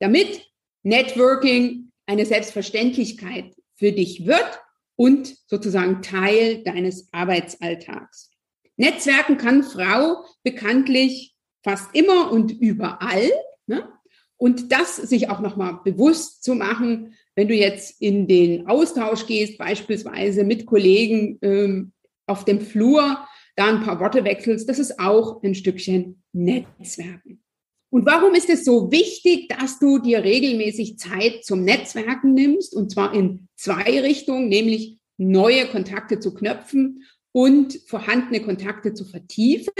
Damit 0.00 0.50
Networking 0.82 1.92
eine 2.06 2.26
Selbstverständlichkeit 2.26 3.54
für 3.76 3.92
dich 3.92 4.26
wird, 4.26 4.60
und 4.98 5.36
sozusagen 5.46 6.02
Teil 6.02 6.64
deines 6.64 7.08
Arbeitsalltags. 7.12 8.30
Netzwerken 8.76 9.36
kann 9.36 9.62
Frau 9.62 10.24
bekanntlich 10.42 11.36
fast 11.62 11.94
immer 11.94 12.32
und 12.32 12.50
überall. 12.50 13.30
Ne? 13.66 13.88
Und 14.36 14.72
das 14.72 14.96
sich 14.96 15.30
auch 15.30 15.38
nochmal 15.40 15.80
bewusst 15.84 16.42
zu 16.42 16.54
machen, 16.54 17.14
wenn 17.36 17.46
du 17.46 17.54
jetzt 17.54 18.02
in 18.02 18.26
den 18.26 18.66
Austausch 18.66 19.26
gehst, 19.26 19.56
beispielsweise 19.56 20.42
mit 20.42 20.66
Kollegen 20.66 21.38
ähm, 21.42 21.92
auf 22.26 22.44
dem 22.44 22.60
Flur, 22.60 23.24
da 23.54 23.68
ein 23.68 23.82
paar 23.82 24.00
Worte 24.00 24.24
wechselst, 24.24 24.68
das 24.68 24.80
ist 24.80 24.98
auch 24.98 25.42
ein 25.44 25.54
Stückchen 25.54 26.22
Netzwerken. 26.32 27.42
Und 27.90 28.04
warum 28.04 28.34
ist 28.34 28.50
es 28.50 28.64
so 28.64 28.92
wichtig, 28.92 29.48
dass 29.48 29.78
du 29.78 29.98
dir 29.98 30.22
regelmäßig 30.22 30.98
Zeit 30.98 31.44
zum 31.44 31.64
Netzwerken 31.64 32.34
nimmst? 32.34 32.74
Und 32.74 32.90
zwar 32.90 33.14
in 33.14 33.48
zwei 33.56 34.00
Richtungen, 34.00 34.48
nämlich 34.48 34.98
neue 35.16 35.66
Kontakte 35.66 36.20
zu 36.20 36.34
knöpfen 36.34 37.04
und 37.32 37.80
vorhandene 37.86 38.42
Kontakte 38.42 38.92
zu 38.92 39.04
vertiefen. 39.04 39.72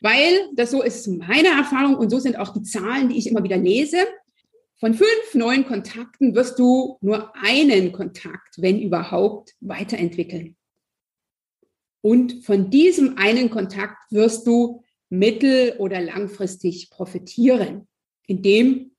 Weil 0.00 0.48
das 0.54 0.70
so 0.70 0.82
ist 0.82 1.08
meine 1.08 1.48
Erfahrung 1.48 1.96
und 1.96 2.08
so 2.08 2.18
sind 2.18 2.38
auch 2.38 2.54
die 2.54 2.62
Zahlen, 2.62 3.10
die 3.10 3.18
ich 3.18 3.26
immer 3.26 3.44
wieder 3.44 3.58
lese. 3.58 3.98
Von 4.78 4.94
fünf 4.94 5.34
neuen 5.34 5.66
Kontakten 5.66 6.34
wirst 6.34 6.58
du 6.58 6.96
nur 7.02 7.36
einen 7.36 7.92
Kontakt, 7.92 8.54
wenn 8.56 8.80
überhaupt, 8.80 9.54
weiterentwickeln. 9.60 10.56
Und 12.00 12.46
von 12.46 12.70
diesem 12.70 13.18
einen 13.18 13.50
Kontakt 13.50 14.10
wirst 14.10 14.46
du 14.46 14.82
mittel- 15.10 15.74
oder 15.78 16.00
langfristig 16.00 16.88
profitieren, 16.90 17.86
indem 18.26 18.92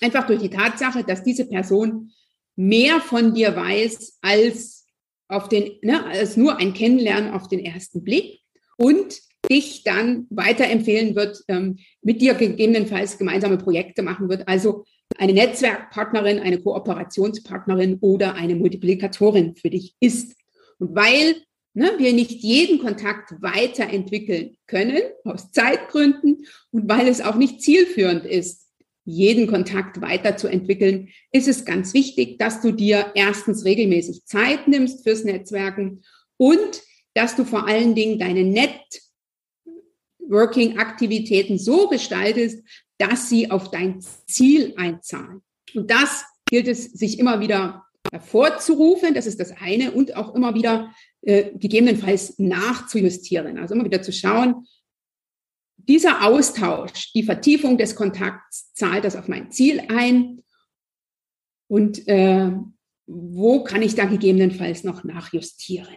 einfach 0.00 0.26
durch 0.26 0.40
die 0.40 0.50
Tatsache, 0.50 1.04
dass 1.04 1.22
diese 1.22 1.46
Person 1.46 2.12
mehr 2.56 3.00
von 3.00 3.34
dir 3.34 3.54
weiß 3.54 4.18
als 4.20 4.86
auf 5.28 5.48
den, 5.48 5.78
ne, 5.82 6.04
als 6.06 6.36
nur 6.36 6.58
ein 6.58 6.74
Kennenlernen 6.74 7.32
auf 7.32 7.48
den 7.48 7.60
ersten 7.60 8.04
Blick 8.04 8.40
und 8.76 9.20
dich 9.50 9.82
dann 9.82 10.26
weiterempfehlen 10.30 11.16
wird, 11.16 11.42
ähm, 11.48 11.78
mit 12.02 12.20
dir 12.20 12.34
gegebenenfalls 12.34 13.18
gemeinsame 13.18 13.58
Projekte 13.58 14.02
machen 14.02 14.28
wird. 14.28 14.46
Also 14.46 14.84
eine 15.18 15.32
Netzwerkpartnerin, 15.32 16.38
eine 16.38 16.60
Kooperationspartnerin 16.60 17.98
oder 18.00 18.34
eine 18.34 18.54
Multiplikatorin 18.54 19.56
für 19.56 19.70
dich 19.70 19.96
ist. 20.00 20.36
Und 20.78 20.94
weil 20.94 21.36
ne, 21.74 21.92
wir 21.98 22.12
nicht 22.12 22.42
jeden 22.42 22.78
Kontakt 22.78 23.40
weiterentwickeln 23.40 24.56
können, 24.66 25.00
aus 25.24 25.50
Zeitgründen, 25.52 26.46
und 26.70 26.88
weil 26.88 27.08
es 27.08 27.20
auch 27.20 27.36
nicht 27.36 27.62
zielführend 27.62 28.24
ist, 28.24 28.68
jeden 29.04 29.48
Kontakt 29.48 30.00
weiterzuentwickeln, 30.00 31.08
ist 31.32 31.48
es 31.48 31.64
ganz 31.64 31.92
wichtig, 31.92 32.38
dass 32.38 32.60
du 32.60 32.70
dir 32.70 33.12
erstens 33.14 33.64
regelmäßig 33.64 34.26
Zeit 34.26 34.68
nimmst 34.68 35.02
fürs 35.02 35.24
Netzwerken 35.24 36.02
und 36.36 36.82
dass 37.14 37.34
du 37.36 37.44
vor 37.44 37.66
allen 37.66 37.94
Dingen 37.94 38.18
deine 38.18 38.44
Networking-Aktivitäten 40.28 41.58
so 41.58 41.88
gestaltest, 41.88 42.62
dass 42.98 43.28
sie 43.28 43.50
auf 43.50 43.70
dein 43.70 44.00
Ziel 44.00 44.74
einzahlen. 44.76 45.42
Und 45.74 45.90
das 45.90 46.24
gilt 46.46 46.68
es, 46.68 46.84
sich 46.84 47.18
immer 47.18 47.40
wieder 47.40 47.84
hervorzurufen, 48.12 49.14
das 49.14 49.26
ist 49.26 49.40
das 49.40 49.52
eine, 49.60 49.90
und 49.92 50.14
auch 50.16 50.34
immer 50.34 50.54
wieder 50.54 50.94
äh, 51.22 51.56
gegebenenfalls 51.56 52.38
nachzujustieren. 52.38 53.58
Also 53.58 53.74
immer 53.74 53.84
wieder 53.84 54.02
zu 54.02 54.12
schauen, 54.12 54.66
dieser 55.76 56.24
Austausch, 56.26 57.12
die 57.12 57.22
Vertiefung 57.22 57.78
des 57.78 57.96
Kontakts, 57.96 58.72
zahlt 58.74 59.04
das 59.04 59.16
auf 59.16 59.28
mein 59.28 59.50
Ziel 59.50 59.82
ein? 59.88 60.42
Und 61.68 62.06
äh, 62.08 62.52
wo 63.06 63.64
kann 63.64 63.82
ich 63.82 63.94
da 63.94 64.04
gegebenenfalls 64.04 64.84
noch 64.84 65.04
nachjustieren? 65.04 65.96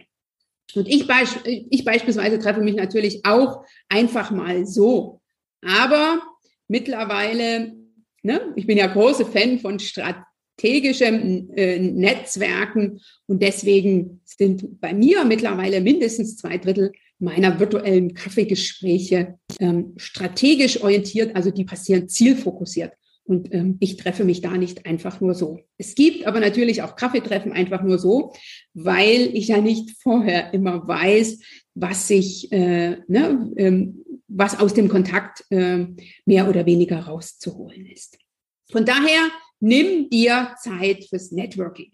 Und 0.74 0.88
ich, 0.88 1.06
ich 1.44 1.84
beispielsweise 1.84 2.38
treffe 2.38 2.60
mich 2.60 2.74
natürlich 2.74 3.24
auch 3.24 3.64
einfach 3.88 4.30
mal 4.30 4.66
so. 4.66 5.22
Aber 5.62 6.22
mittlerweile, 6.68 7.74
ne, 8.22 8.52
ich 8.56 8.66
bin 8.66 8.76
ja 8.76 8.86
große 8.86 9.24
Fan 9.26 9.58
von 9.58 9.78
strategischen 9.78 10.35
äh, 10.62 11.78
Netzwerken 11.78 13.00
und 13.26 13.42
deswegen 13.42 14.20
sind 14.24 14.80
bei 14.80 14.94
mir 14.94 15.24
mittlerweile 15.24 15.80
mindestens 15.80 16.36
zwei 16.36 16.58
Drittel 16.58 16.92
meiner 17.18 17.58
virtuellen 17.58 18.14
Kaffeegespräche 18.14 19.38
ähm, 19.58 19.94
strategisch 19.96 20.82
orientiert, 20.82 21.34
also 21.34 21.50
die 21.50 21.64
passieren 21.64 22.08
zielfokussiert. 22.08 22.92
Und 23.24 23.52
ähm, 23.52 23.76
ich 23.80 23.96
treffe 23.96 24.24
mich 24.24 24.40
da 24.40 24.56
nicht 24.56 24.86
einfach 24.86 25.20
nur 25.20 25.34
so. 25.34 25.58
Es 25.78 25.94
gibt 25.96 26.26
aber 26.26 26.38
natürlich 26.38 26.82
auch 26.82 26.94
Kaffeetreffen 26.94 27.52
einfach 27.52 27.82
nur 27.82 27.98
so, 27.98 28.32
weil 28.72 29.30
ich 29.34 29.48
ja 29.48 29.60
nicht 29.60 29.96
vorher 30.00 30.54
immer 30.54 30.86
weiß, 30.86 31.40
was 31.74 32.06
sich, 32.06 32.52
äh, 32.52 32.98
ne, 33.08 33.52
ähm, 33.56 34.04
was 34.28 34.58
aus 34.58 34.74
dem 34.74 34.88
Kontakt 34.88 35.44
äh, 35.50 35.86
mehr 36.24 36.48
oder 36.48 36.66
weniger 36.66 37.00
rauszuholen 37.00 37.86
ist. 37.86 38.18
Von 38.70 38.84
daher 38.84 39.30
nimm 39.60 40.10
dir 40.10 40.54
Zeit 40.60 41.04
fürs 41.08 41.32
Networking. 41.32 41.92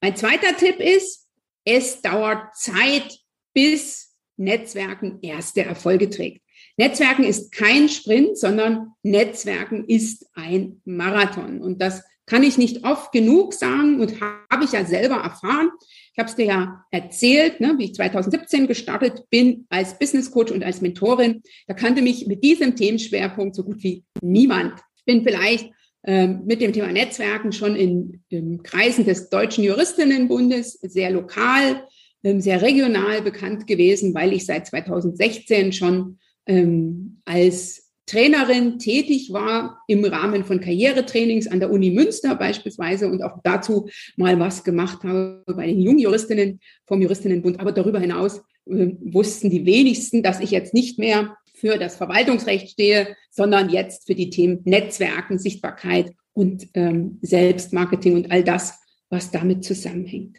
Mein 0.00 0.16
zweiter 0.16 0.56
Tipp 0.56 0.80
ist, 0.80 1.28
es 1.64 2.00
dauert 2.00 2.54
Zeit, 2.56 3.18
bis 3.52 4.14
Netzwerken 4.36 5.18
erste 5.22 5.64
Erfolge 5.64 6.10
trägt. 6.10 6.42
Netzwerken 6.76 7.24
ist 7.24 7.52
kein 7.52 7.88
Sprint, 7.88 8.36
sondern 8.36 8.92
Netzwerken 9.02 9.84
ist 9.86 10.26
ein 10.34 10.82
Marathon. 10.84 11.62
Und 11.62 11.80
das 11.80 12.02
kann 12.26 12.42
ich 12.42 12.58
nicht 12.58 12.84
oft 12.84 13.12
genug 13.12 13.54
sagen 13.54 14.00
und 14.00 14.20
habe 14.20 14.64
ich 14.64 14.72
ja 14.72 14.84
selber 14.84 15.16
erfahren. 15.16 15.70
Ich 16.12 16.18
habe 16.18 16.28
es 16.28 16.36
dir 16.36 16.46
ja 16.46 16.84
erzählt, 16.90 17.60
ne, 17.60 17.74
wie 17.78 17.84
ich 17.84 17.94
2017 17.94 18.66
gestartet 18.66 19.30
bin 19.30 19.66
als 19.70 19.98
Business 19.98 20.30
Coach 20.30 20.50
und 20.52 20.64
als 20.64 20.80
Mentorin. 20.80 21.42
Da 21.66 21.74
kannte 21.74 22.02
mich 22.02 22.26
mit 22.26 22.42
diesem 22.42 22.74
Themenschwerpunkt 22.74 23.54
so 23.54 23.64
gut 23.64 23.82
wie 23.82 24.04
niemand. 24.20 24.80
Ich 24.96 25.04
bin 25.04 25.22
vielleicht 25.22 25.70
mit 26.06 26.60
dem 26.60 26.72
Thema 26.72 26.92
Netzwerken 26.92 27.52
schon 27.52 27.74
in, 27.74 28.22
in 28.28 28.62
Kreisen 28.62 29.04
des 29.04 29.28
Deutschen 29.28 29.64
Juristinnenbundes 29.64 30.78
sehr 30.82 31.10
lokal 31.10 31.82
ähm, 32.26 32.40
sehr 32.40 32.60
regional 32.60 33.22
bekannt 33.22 33.68
gewesen, 33.68 34.12
weil 34.12 34.32
ich 34.32 34.46
seit 34.46 34.66
2016 34.66 35.72
schon 35.72 36.18
ähm, 36.46 37.20
als 37.24 37.85
Trainerin 38.06 38.78
tätig 38.78 39.32
war 39.32 39.82
im 39.88 40.04
Rahmen 40.04 40.44
von 40.44 40.60
Karrieretrainings 40.60 41.48
an 41.48 41.58
der 41.58 41.70
Uni 41.70 41.90
Münster 41.90 42.36
beispielsweise 42.36 43.08
und 43.08 43.22
auch 43.22 43.38
dazu 43.42 43.88
mal 44.16 44.38
was 44.38 44.62
gemacht 44.62 45.02
habe 45.02 45.42
bei 45.46 45.66
den 45.66 45.80
Jungjuristinnen 45.80 46.60
vom 46.86 47.02
Juristinnenbund. 47.02 47.58
Aber 47.58 47.72
darüber 47.72 47.98
hinaus 47.98 48.38
äh, 48.66 48.92
wussten 49.00 49.50
die 49.50 49.66
wenigsten, 49.66 50.22
dass 50.22 50.40
ich 50.40 50.52
jetzt 50.52 50.72
nicht 50.72 50.98
mehr 50.98 51.36
für 51.54 51.78
das 51.78 51.96
Verwaltungsrecht 51.96 52.70
stehe, 52.70 53.16
sondern 53.30 53.70
jetzt 53.70 54.06
für 54.06 54.14
die 54.14 54.30
Themen 54.30 54.60
Netzwerken, 54.64 55.38
Sichtbarkeit 55.38 56.12
und 56.32 56.68
ähm, 56.74 57.18
Selbstmarketing 57.22 58.14
und 58.14 58.30
all 58.30 58.44
das, 58.44 58.78
was 59.08 59.30
damit 59.30 59.64
zusammenhängt. 59.64 60.38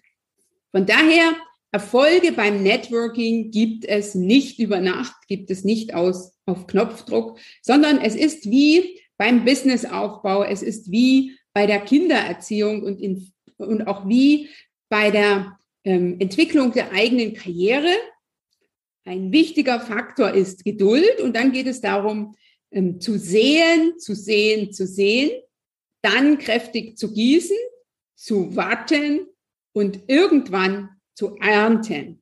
Von 0.72 0.86
daher 0.86 1.34
Erfolge 1.72 2.32
beim 2.32 2.64
Networking 2.64 3.52
gibt 3.52 3.86
es 3.86 4.16
nicht 4.16 4.60
über 4.60 4.80
Nacht, 4.80 5.16
gibt 5.28 5.52
es 5.52 5.64
nicht 5.64 5.94
aus, 5.94 6.34
auf 6.46 6.66
Knopfdruck, 6.68 7.40
sondern 7.62 8.00
es 8.00 8.16
ist 8.16 8.50
wie 8.50 9.02
beim 9.18 9.44
Businessaufbau, 9.44 10.44
es 10.44 10.62
ist 10.62 10.92
wie 10.92 11.38
bei 11.54 11.66
der 11.66 11.80
Kindererziehung 11.80 12.84
und, 12.84 13.02
in, 13.02 13.32
und 13.58 13.88
auch 13.88 14.08
wie 14.08 14.50
bei 14.90 15.12
der 15.12 15.58
ähm, 15.84 16.18
Entwicklung 16.20 16.72
der 16.72 16.92
eigenen 16.92 17.34
Karriere. 17.34 17.94
Ein 19.04 19.32
wichtiger 19.32 19.80
Faktor 19.80 20.32
ist 20.32 20.64
Geduld 20.64 21.20
und 21.22 21.36
dann 21.36 21.52
geht 21.52 21.68
es 21.68 21.82
darum, 21.82 22.36
ähm, 22.72 23.02
zu 23.02 23.18
sehen, 23.18 23.98
zu 23.98 24.16
sehen, 24.16 24.72
zu 24.72 24.86
sehen, 24.86 25.32
dann 26.02 26.38
kräftig 26.38 26.98
zu 26.98 27.14
gießen, 27.14 27.58
zu 28.16 28.56
warten 28.56 29.28
und 29.74 30.02
irgendwann 30.08 30.90
zu 31.18 31.36
ernten. 31.38 32.22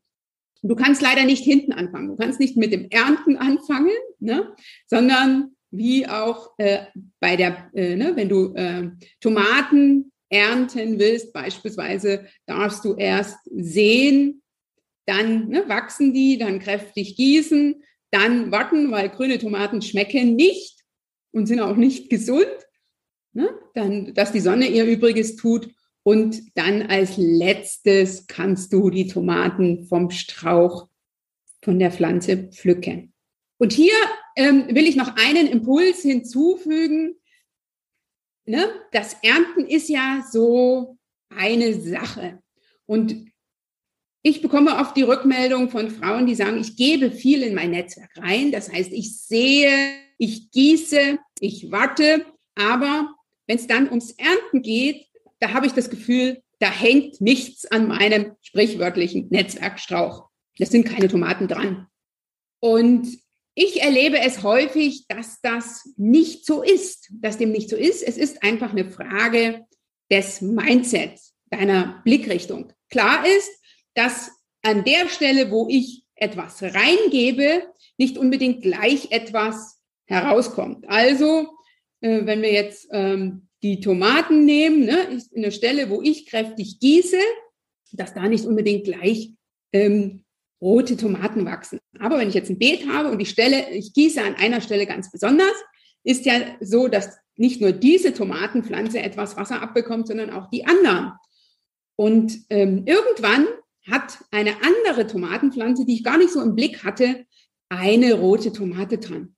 Du 0.62 0.76
kannst 0.76 1.02
leider 1.02 1.26
nicht 1.26 1.44
hinten 1.44 1.74
anfangen. 1.74 2.08
Du 2.08 2.16
kannst 2.16 2.40
nicht 2.40 2.56
mit 2.56 2.72
dem 2.72 2.90
Ernten 2.90 3.38
anfangen, 3.38 3.92
ne? 4.20 4.56
sondern 4.88 5.52
wie 5.70 6.08
auch 6.08 6.52
äh, 6.58 6.86
bei 7.20 7.36
der, 7.36 7.70
äh, 7.74 7.96
ne, 7.96 8.16
wenn 8.16 8.30
du 8.30 8.54
äh, 8.56 8.90
Tomaten 9.20 10.12
ernten 10.30 10.98
willst, 10.98 11.34
beispielsweise, 11.34 12.26
darfst 12.46 12.86
du 12.86 12.96
erst 12.96 13.38
sehen, 13.52 14.42
dann 15.06 15.50
ne, 15.50 15.68
wachsen 15.68 16.14
die, 16.14 16.38
dann 16.38 16.60
kräftig 16.60 17.16
gießen, 17.18 17.84
dann 18.12 18.52
warten, 18.52 18.92
weil 18.92 19.10
grüne 19.10 19.38
Tomaten 19.38 19.82
schmecken 19.82 20.36
nicht 20.36 20.84
und 21.32 21.48
sind 21.48 21.60
auch 21.60 21.76
nicht 21.76 22.10
gesund. 22.10 22.48
Ne? 23.34 23.50
Dann, 23.74 24.14
dass 24.14 24.32
die 24.32 24.40
Sonne 24.40 24.68
ihr 24.68 24.86
Übriges 24.86 25.36
tut. 25.36 25.70
Und 26.08 26.56
dann 26.56 26.84
als 26.84 27.18
letztes 27.18 28.28
kannst 28.28 28.72
du 28.72 28.92
die 28.92 29.08
Tomaten 29.08 29.88
vom 29.88 30.12
Strauch, 30.12 30.88
von 31.64 31.80
der 31.80 31.92
Pflanze 31.92 32.50
pflücken. 32.52 33.12
Und 33.58 33.74
hier 33.74 33.96
ähm, 34.36 34.68
will 34.70 34.86
ich 34.86 34.96
noch 34.96 35.16
einen 35.16 35.48
Impuls 35.48 36.04
hinzufügen. 36.04 37.16
Ne? 38.46 38.70
Das 38.92 39.18
Ernten 39.24 39.66
ist 39.66 39.90
ja 39.90 40.24
so 40.32 41.00
eine 41.36 41.74
Sache. 41.74 42.38
Und 42.86 43.32
ich 44.22 44.44
bekomme 44.44 44.78
oft 44.78 44.96
die 44.96 45.02
Rückmeldung 45.02 45.72
von 45.72 45.90
Frauen, 45.90 46.28
die 46.28 46.36
sagen, 46.36 46.60
ich 46.60 46.76
gebe 46.76 47.10
viel 47.10 47.42
in 47.42 47.56
mein 47.56 47.72
Netzwerk 47.72 48.12
rein. 48.18 48.52
Das 48.52 48.72
heißt, 48.72 48.94
ich 48.94 49.18
sehe, 49.18 49.72
ich 50.20 50.52
gieße, 50.52 51.18
ich 51.40 51.72
warte. 51.72 52.28
Aber 52.54 53.16
wenn 53.48 53.58
es 53.58 53.66
dann 53.66 53.90
ums 53.90 54.12
Ernten 54.12 54.62
geht, 54.62 55.08
da 55.46 55.54
habe 55.54 55.68
ich 55.68 55.74
das 55.74 55.92
Gefühl, 55.92 56.42
da 56.58 56.72
hängt 56.72 57.22
nichts 57.22 57.68
an 57.68 57.88
meinem 57.88 58.36
sprichwörtlichen 58.42 59.28
Netzwerkstrauch. 59.30 60.28
Da 60.58 60.66
sind 60.66 60.86
keine 60.86 61.08
Tomaten 61.08 61.48
dran. 61.48 61.86
Und 62.60 63.08
ich 63.54 63.84
erlebe 63.84 64.20
es 64.20 64.42
häufig, 64.42 65.06
dass 65.08 65.40
das 65.42 65.88
nicht 65.98 66.48
so 66.48 66.64
ist, 66.64 67.12
dass 67.22 67.38
dem 67.38 67.52
nicht 67.52 67.70
so 67.70 67.76
ist. 67.76 68.02
Es 68.02 68.18
ist 68.18 68.42
einfach 68.42 68.72
eine 68.72 68.90
Frage 68.90 69.66
des 70.10 70.42
Mindsets, 70.42 71.36
deiner 71.52 72.02
Blickrichtung. 72.04 72.74
Klar 72.90 73.24
ist, 73.28 73.52
dass 73.94 74.32
an 74.64 74.84
der 74.84 75.10
Stelle, 75.10 75.52
wo 75.52 75.68
ich 75.70 76.06
etwas 76.16 76.64
reingebe, 76.64 77.68
nicht 77.98 78.18
unbedingt 78.18 78.64
gleich 78.64 79.12
etwas 79.12 79.80
herauskommt. 80.06 80.90
Also, 80.90 81.50
äh, 82.02 82.26
wenn 82.26 82.42
wir 82.42 82.52
jetzt 82.52 82.88
ähm, 82.92 83.48
die 83.64 83.80
Tomaten 83.80 84.46
nehmen, 84.46 84.86
ne, 84.86 84.98
ist 85.16 85.36
eine 85.36 85.52
Stelle, 85.52 85.90
wo 85.90 86.02
ich 86.02 86.28
kräftig 86.28 86.80
gieße, 86.80 87.18
dass 87.94 88.14
da 88.14 88.28
nicht 88.28 88.46
unbedingt 88.46 88.84
gleich 88.84 89.32
ähm, 89.74 90.24
rote 90.62 90.98
Tomaten 90.98 91.46
wachsen. 91.46 91.80
Aber 92.00 92.18
wenn 92.18 92.30
ich 92.30 92.34
jetzt 92.34 92.50
ein 92.50 92.60
Beet 92.60 92.88
habe 92.88 93.10
und 93.10 93.20
die 93.20 93.26
Stelle, 93.26 93.70
ich 93.72 93.94
gieße 93.94 94.22
an 94.22 94.36
einer 94.36 94.62
Stelle 94.62 94.86
ganz 94.86 95.12
besonders, 95.12 95.54
ist 96.04 96.26
ja 96.26 96.34
so, 96.62 96.88
dass 96.88 97.18
nicht 97.36 97.62
nur 97.62 97.72
diese 97.72 98.14
Tomatenpflanze 98.14 99.00
etwas 99.00 99.36
Wasser 99.36 99.62
abbekommt, 99.62 100.08
sondern 100.08 100.30
auch 100.30 100.50
die 100.50 100.66
anderen. 100.66 101.14
Und 101.96 102.40
ähm, 102.50 102.84
irgendwann 102.86 103.48
hat 103.90 104.20
eine 104.32 104.56
andere 104.64 105.08
Tomatenpflanze, 105.08 105.86
die 105.86 105.96
ich 105.96 106.04
gar 106.04 106.18
nicht 106.18 106.32
so 106.32 106.42
im 106.42 106.56
Blick 106.56 106.84
hatte, 106.84 107.26
eine 107.70 108.14
rote 108.14 108.52
Tomate 108.54 108.98
dran. 108.98 109.35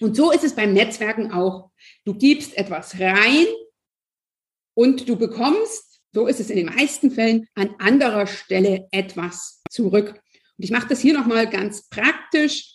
Und 0.00 0.16
so 0.16 0.30
ist 0.30 0.44
es 0.44 0.54
beim 0.54 0.72
Netzwerken 0.72 1.32
auch. 1.32 1.70
Du 2.04 2.14
gibst 2.14 2.56
etwas 2.56 2.98
rein 2.98 3.46
und 4.74 5.08
du 5.08 5.16
bekommst, 5.16 6.00
so 6.12 6.26
ist 6.26 6.40
es 6.40 6.50
in 6.50 6.56
den 6.56 6.66
meisten 6.66 7.10
Fällen, 7.10 7.46
an 7.54 7.74
anderer 7.78 8.26
Stelle 8.26 8.88
etwas 8.90 9.62
zurück. 9.70 10.20
Und 10.58 10.64
ich 10.64 10.70
mache 10.70 10.88
das 10.88 11.00
hier 11.00 11.14
nochmal 11.14 11.48
ganz 11.48 11.88
praktisch. 11.88 12.74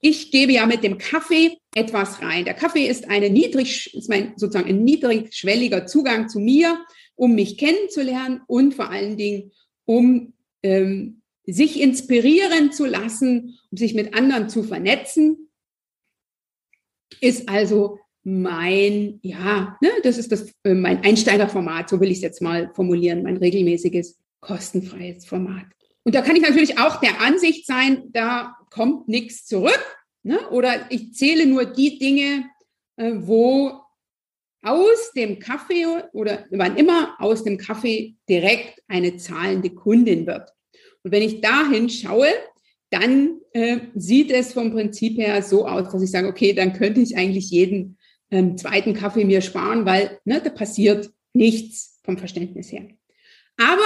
Ich 0.00 0.30
gebe 0.30 0.52
ja 0.52 0.64
mit 0.66 0.82
dem 0.82 0.96
Kaffee 0.96 1.58
etwas 1.74 2.22
rein. 2.22 2.46
Der 2.46 2.54
Kaffee 2.54 2.86
ist 2.86 3.10
eine 3.10 3.28
niedrig, 3.28 3.94
ist 3.94 4.08
mein 4.08 4.32
sozusagen 4.36 4.68
ein 4.68 4.82
niedrigschwelliger 4.82 5.86
Zugang 5.86 6.28
zu 6.28 6.40
mir, 6.40 6.84
um 7.16 7.34
mich 7.34 7.58
kennenzulernen 7.58 8.40
und 8.46 8.74
vor 8.74 8.88
allen 8.88 9.18
Dingen, 9.18 9.52
um 9.84 10.32
ähm, 10.62 11.20
sich 11.44 11.80
inspirieren 11.80 12.72
zu 12.72 12.86
lassen, 12.86 13.58
um 13.70 13.76
sich 13.76 13.94
mit 13.94 14.14
anderen 14.14 14.48
zu 14.48 14.62
vernetzen, 14.62 15.49
ist 17.20 17.48
also 17.48 17.98
mein, 18.22 19.18
ja, 19.22 19.76
ne, 19.80 19.90
das 20.02 20.18
ist 20.18 20.30
das, 20.30 20.52
äh, 20.64 20.74
mein 20.74 21.02
Einsteigerformat, 21.02 21.88
so 21.88 22.00
will 22.00 22.10
ich 22.10 22.18
es 22.18 22.22
jetzt 22.22 22.42
mal 22.42 22.70
formulieren, 22.74 23.22
mein 23.22 23.38
regelmäßiges, 23.38 24.18
kostenfreies 24.40 25.26
Format. 25.26 25.66
Und 26.04 26.14
da 26.14 26.22
kann 26.22 26.36
ich 26.36 26.42
natürlich 26.42 26.78
auch 26.78 27.00
der 27.00 27.20
Ansicht 27.20 27.66
sein, 27.66 28.04
da 28.12 28.56
kommt 28.70 29.08
nichts 29.08 29.46
zurück. 29.46 29.80
Ne? 30.22 30.38
Oder 30.50 30.90
ich 30.90 31.14
zähle 31.14 31.46
nur 31.46 31.64
die 31.64 31.98
Dinge, 31.98 32.44
äh, 32.96 33.12
wo 33.16 33.80
aus 34.62 35.12
dem 35.16 35.38
Kaffee 35.38 35.86
oder 36.12 36.44
wann 36.50 36.76
immer 36.76 37.16
aus 37.18 37.44
dem 37.44 37.56
Kaffee 37.56 38.16
direkt 38.28 38.82
eine 38.88 39.16
zahlende 39.16 39.70
Kundin 39.70 40.26
wird. 40.26 40.50
Und 41.02 41.12
wenn 41.12 41.22
ich 41.22 41.40
dahin 41.40 41.88
schaue, 41.88 42.28
dann 42.90 43.40
äh, 43.52 43.78
sieht 43.94 44.30
es 44.30 44.52
vom 44.52 44.72
Prinzip 44.72 45.18
her 45.18 45.42
so 45.42 45.66
aus, 45.66 45.92
dass 45.92 46.02
ich 46.02 46.10
sage, 46.10 46.28
okay, 46.28 46.52
dann 46.52 46.72
könnte 46.72 47.00
ich 47.00 47.16
eigentlich 47.16 47.50
jeden 47.50 47.98
ähm, 48.30 48.56
zweiten 48.56 48.94
Kaffee 48.94 49.24
mir 49.24 49.40
sparen, 49.40 49.86
weil 49.86 50.18
ne, 50.24 50.40
da 50.42 50.50
passiert 50.50 51.10
nichts 51.32 52.00
vom 52.02 52.18
Verständnis 52.18 52.72
her. 52.72 52.88
Aber 53.56 53.82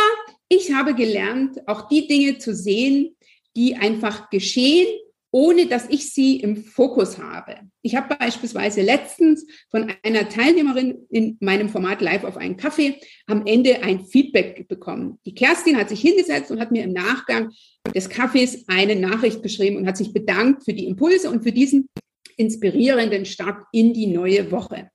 ich 0.48 0.72
habe 0.72 0.94
gelernt, 0.94 1.66
auch 1.66 1.88
die 1.88 2.06
Dinge 2.06 2.38
zu 2.38 2.54
sehen, 2.54 3.16
die 3.56 3.76
einfach 3.76 4.30
geschehen 4.30 4.86
ohne 5.34 5.66
dass 5.66 5.88
ich 5.88 6.12
sie 6.12 6.36
im 6.36 6.56
Fokus 6.56 7.18
habe. 7.18 7.56
Ich 7.82 7.96
habe 7.96 8.14
beispielsweise 8.14 8.82
letztens 8.82 9.44
von 9.68 9.92
einer 10.04 10.28
Teilnehmerin 10.28 11.06
in 11.10 11.36
meinem 11.40 11.68
Format 11.68 12.00
Live 12.00 12.22
auf 12.22 12.36
einen 12.36 12.56
Kaffee 12.56 13.00
am 13.26 13.44
Ende 13.44 13.82
ein 13.82 14.06
Feedback 14.06 14.68
bekommen. 14.68 15.18
Die 15.26 15.34
Kerstin 15.34 15.76
hat 15.76 15.88
sich 15.88 16.00
hingesetzt 16.00 16.52
und 16.52 16.60
hat 16.60 16.70
mir 16.70 16.84
im 16.84 16.92
Nachgang 16.92 17.50
des 17.92 18.08
Kaffees 18.08 18.68
eine 18.68 18.94
Nachricht 18.94 19.42
geschrieben 19.42 19.76
und 19.76 19.88
hat 19.88 19.96
sich 19.96 20.12
bedankt 20.12 20.62
für 20.66 20.72
die 20.72 20.86
Impulse 20.86 21.28
und 21.28 21.42
für 21.42 21.50
diesen 21.50 21.88
inspirierenden 22.36 23.24
Start 23.24 23.66
in 23.72 23.92
die 23.92 24.06
neue 24.06 24.52
Woche. 24.52 24.88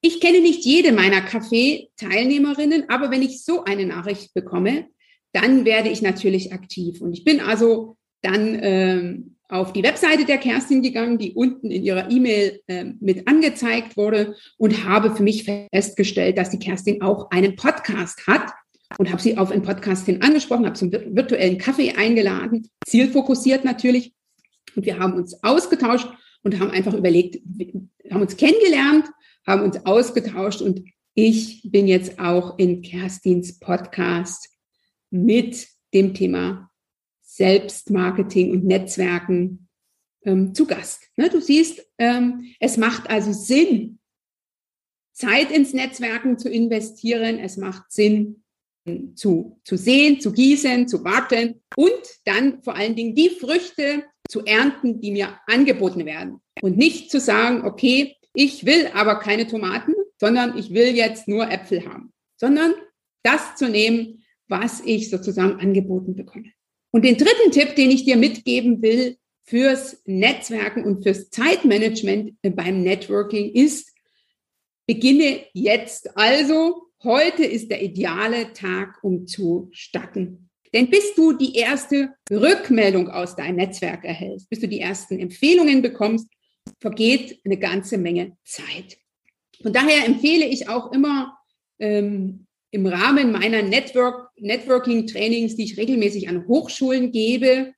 Ich 0.00 0.20
kenne 0.20 0.40
nicht 0.40 0.64
jede 0.64 0.92
meiner 0.92 1.20
Kaffee-Teilnehmerinnen, 1.20 2.88
aber 2.90 3.10
wenn 3.10 3.22
ich 3.22 3.42
so 3.42 3.64
eine 3.64 3.86
Nachricht 3.86 4.34
bekomme, 4.34 4.86
dann 5.32 5.64
werde 5.64 5.88
ich 5.88 6.00
natürlich 6.00 6.52
aktiv. 6.52 7.00
Und 7.00 7.12
ich 7.12 7.24
bin 7.24 7.40
also 7.40 7.96
dann 8.22 8.56
ähm, 8.62 9.34
auf 9.48 9.72
die 9.72 9.82
Webseite 9.82 10.24
der 10.24 10.38
Kerstin 10.38 10.82
gegangen, 10.82 11.18
die 11.18 11.32
unten 11.32 11.70
in 11.70 11.82
ihrer 11.82 12.10
E-Mail 12.10 12.60
äh, 12.66 12.84
mit 13.00 13.26
angezeigt 13.26 13.96
wurde 13.96 14.36
und 14.58 14.84
habe 14.84 15.14
für 15.16 15.22
mich 15.22 15.44
festgestellt, 15.44 16.36
dass 16.36 16.50
die 16.50 16.58
Kerstin 16.58 17.00
auch 17.00 17.30
einen 17.30 17.56
Podcast 17.56 18.26
hat 18.26 18.52
und 18.98 19.10
habe 19.10 19.22
sie 19.22 19.38
auf 19.38 19.50
einen 19.50 19.62
Podcast 19.62 20.06
hin 20.06 20.22
angesprochen, 20.22 20.66
habe 20.66 20.76
zum 20.76 20.92
virtuellen 20.92 21.58
Kaffee 21.58 21.94
eingeladen, 21.96 22.68
zielfokussiert 22.86 23.64
natürlich. 23.64 24.14
Und 24.76 24.84
wir 24.86 24.98
haben 24.98 25.14
uns 25.14 25.42
ausgetauscht 25.42 26.08
und 26.42 26.60
haben 26.60 26.70
einfach 26.70 26.94
überlegt, 26.94 27.42
haben 28.10 28.20
uns 28.20 28.36
kennengelernt, 28.36 29.06
haben 29.46 29.62
uns 29.62 29.84
ausgetauscht 29.86 30.60
und 30.60 30.84
ich 31.14 31.62
bin 31.64 31.88
jetzt 31.88 32.20
auch 32.20 32.58
in 32.58 32.82
Kerstins 32.82 33.58
Podcast 33.58 34.50
mit 35.10 35.66
dem 35.92 36.14
Thema 36.14 36.67
Selbstmarketing 37.38 38.50
und 38.50 38.64
Netzwerken 38.64 39.68
ähm, 40.24 40.54
zu 40.54 40.66
Gast. 40.66 41.08
Ne, 41.16 41.30
du 41.30 41.40
siehst, 41.40 41.86
ähm, 41.98 42.52
es 42.58 42.76
macht 42.76 43.08
also 43.08 43.32
Sinn, 43.32 44.00
Zeit 45.12 45.50
ins 45.50 45.72
Netzwerken 45.72 46.38
zu 46.38 46.48
investieren. 46.48 47.38
Es 47.38 47.56
macht 47.56 47.90
Sinn, 47.90 48.42
zu, 49.14 49.60
zu 49.64 49.76
sehen, 49.76 50.20
zu 50.20 50.32
gießen, 50.32 50.88
zu 50.88 51.04
warten 51.04 51.60
und 51.76 52.02
dann 52.24 52.62
vor 52.62 52.74
allen 52.74 52.96
Dingen 52.96 53.14
die 53.14 53.30
Früchte 53.30 54.04
zu 54.28 54.44
ernten, 54.44 55.00
die 55.00 55.10
mir 55.10 55.38
angeboten 55.46 56.06
werden. 56.06 56.40
Und 56.62 56.76
nicht 56.76 57.10
zu 57.10 57.20
sagen, 57.20 57.64
okay, 57.64 58.16
ich 58.34 58.64
will 58.64 58.88
aber 58.94 59.18
keine 59.18 59.46
Tomaten, 59.46 59.92
sondern 60.18 60.56
ich 60.56 60.72
will 60.72 60.96
jetzt 60.96 61.28
nur 61.28 61.50
Äpfel 61.50 61.84
haben, 61.86 62.12
sondern 62.36 62.74
das 63.22 63.56
zu 63.56 63.68
nehmen, 63.68 64.24
was 64.48 64.80
ich 64.80 65.10
sozusagen 65.10 65.60
angeboten 65.60 66.16
bekomme. 66.16 66.52
Und 66.98 67.04
den 67.04 67.16
dritten 67.16 67.52
Tipp, 67.52 67.76
den 67.76 67.92
ich 67.92 68.06
dir 68.06 68.16
mitgeben 68.16 68.82
will 68.82 69.18
fürs 69.44 70.02
Netzwerken 70.04 70.82
und 70.82 71.04
fürs 71.04 71.30
Zeitmanagement 71.30 72.32
beim 72.42 72.82
Networking 72.82 73.52
ist, 73.54 73.94
beginne 74.84 75.44
jetzt. 75.52 76.16
Also 76.16 76.88
heute 77.04 77.44
ist 77.44 77.70
der 77.70 77.82
ideale 77.82 78.52
Tag, 78.52 78.98
um 79.04 79.28
zu 79.28 79.68
starten. 79.70 80.50
Denn 80.74 80.90
bis 80.90 81.14
du 81.14 81.34
die 81.34 81.54
erste 81.54 82.14
Rückmeldung 82.32 83.08
aus 83.08 83.36
deinem 83.36 83.58
Netzwerk 83.58 84.04
erhältst, 84.04 84.50
bis 84.50 84.58
du 84.58 84.66
die 84.66 84.80
ersten 84.80 85.20
Empfehlungen 85.20 85.82
bekommst, 85.82 86.26
vergeht 86.80 87.40
eine 87.44 87.58
ganze 87.58 87.96
Menge 87.96 88.36
Zeit. 88.42 88.98
Von 89.62 89.72
daher 89.72 90.04
empfehle 90.04 90.46
ich 90.46 90.68
auch 90.68 90.90
immer 90.90 91.38
ähm, 91.78 92.47
im 92.70 92.86
Rahmen 92.86 93.32
meiner 93.32 93.62
Network, 93.62 94.30
Networking-Trainings, 94.36 95.56
die 95.56 95.64
ich 95.64 95.76
regelmäßig 95.76 96.28
an 96.28 96.46
Hochschulen 96.46 97.12
gebe, 97.12 97.72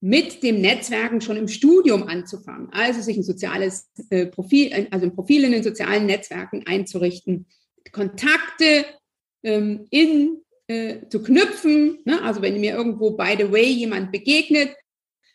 mit 0.00 0.42
dem 0.42 0.60
Netzwerken 0.60 1.20
schon 1.20 1.36
im 1.36 1.48
Studium 1.48 2.04
anzufangen. 2.04 2.68
Also 2.72 3.00
sich 3.00 3.16
ein 3.16 3.24
soziales 3.24 3.90
äh, 4.10 4.26
Profil, 4.26 4.88
also 4.90 5.06
ein 5.06 5.14
Profil 5.14 5.44
in 5.44 5.52
den 5.52 5.62
sozialen 5.62 6.06
Netzwerken 6.06 6.64
einzurichten, 6.66 7.46
Kontakte 7.92 8.84
ähm, 9.42 9.86
in 9.90 10.42
äh, 10.68 11.08
zu 11.08 11.22
knüpfen. 11.22 11.98
Ne? 12.04 12.22
Also 12.22 12.42
wenn 12.42 12.60
mir 12.60 12.74
irgendwo 12.74 13.12
by 13.12 13.34
the 13.36 13.50
way 13.50 13.66
jemand 13.66 14.12
begegnet, 14.12 14.70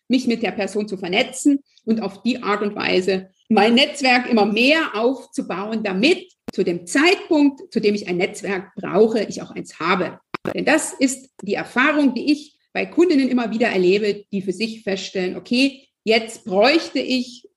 mich 0.07 0.27
mit 0.27 0.43
der 0.43 0.51
Person 0.51 0.87
zu 0.87 0.97
vernetzen 0.97 1.59
und 1.85 2.01
auf 2.01 2.23
die 2.23 2.41
Art 2.41 2.61
und 2.61 2.75
Weise 2.75 3.31
mein 3.49 3.75
Netzwerk 3.75 4.29
immer 4.29 4.45
mehr 4.45 4.95
aufzubauen, 4.95 5.83
damit 5.83 6.31
zu 6.51 6.63
dem 6.63 6.85
Zeitpunkt, 6.85 7.71
zu 7.71 7.79
dem 7.79 7.95
ich 7.95 8.07
ein 8.07 8.17
Netzwerk 8.17 8.73
brauche, 8.75 9.23
ich 9.23 9.41
auch 9.41 9.51
eins 9.51 9.79
habe. 9.79 10.19
Denn 10.53 10.65
das 10.65 10.93
ist 10.93 11.29
die 11.41 11.55
Erfahrung, 11.55 12.13
die 12.13 12.31
ich 12.31 12.57
bei 12.73 12.85
Kundinnen 12.85 13.29
immer 13.29 13.51
wieder 13.51 13.67
erlebe, 13.67 14.25
die 14.31 14.41
für 14.41 14.51
sich 14.51 14.83
feststellen, 14.83 15.37
okay, 15.37 15.87
jetzt 16.03 16.43
bräuchte 16.43 16.99
ich 16.99 17.47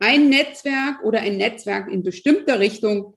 ein 0.00 0.28
Netzwerk 0.28 1.02
oder 1.04 1.20
ein 1.20 1.36
Netzwerk 1.36 1.90
in 1.90 2.02
bestimmter 2.02 2.60
Richtung 2.60 3.14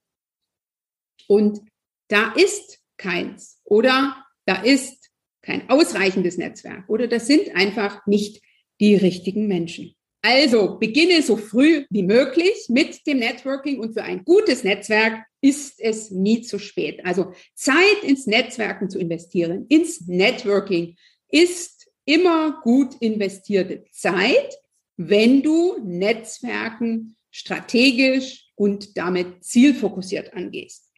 und 1.28 1.62
da 2.08 2.34
ist 2.34 2.80
keins 2.98 3.62
oder 3.64 4.26
da 4.46 4.56
ist 4.62 5.10
kein 5.42 5.70
ausreichendes 5.70 6.38
Netzwerk 6.38 6.90
oder 6.90 7.08
das 7.08 7.28
sind 7.28 7.56
einfach 7.56 8.06
nicht 8.06 8.42
die 8.80 8.96
richtigen 8.96 9.48
Menschen. 9.48 9.96
Also 10.24 10.78
beginne 10.78 11.22
so 11.24 11.36
früh 11.36 11.86
wie 11.90 12.04
möglich 12.04 12.68
mit 12.70 13.08
dem 13.08 13.20
Networking 13.20 13.80
und 13.80 13.94
für 13.94 14.04
ein 14.04 14.24
gutes 14.24 14.64
Netzwerk 14.64 15.26
ist 15.42 15.80
es 15.80 16.12
nie 16.12 16.42
zu 16.42 16.60
spät. 16.60 17.04
Also 17.04 17.34
Zeit 17.56 18.04
ins 18.04 18.28
Netzwerken 18.28 18.90
zu 18.90 19.00
investieren, 19.00 19.66
ins 19.68 20.08
Networking 20.08 20.96
ist 21.30 21.90
immer 22.06 22.62
gut 22.62 22.96
investierte 23.00 23.84
Zeit, 23.92 24.56
wenn 24.98 25.42
du 25.42 25.80
Netzwerken 25.84 27.16
strategisch 27.32 28.52
und 28.56 28.98
damit 28.98 29.44
zielfokussiert 29.44 30.34
angehst. 30.34 30.92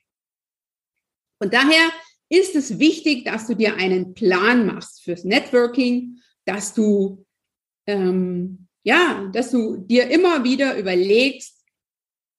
Und 1.40 1.54
daher 1.54 1.92
ist 2.30 2.56
es 2.56 2.80
wichtig, 2.80 3.26
dass 3.26 3.48
du 3.48 3.56
dir 3.56 3.76
einen 3.76 4.14
Plan 4.14 4.66
machst 4.66 5.04
fürs 5.04 5.24
Networking, 5.24 6.20
dass 6.46 6.74
du 6.74 7.26
ähm, 7.86 8.68
ja, 8.84 9.30
dass 9.34 9.52
du 9.52 9.78
dir 9.78 10.10
immer 10.10 10.44
wieder 10.44 10.78
überlegst, 10.78 11.64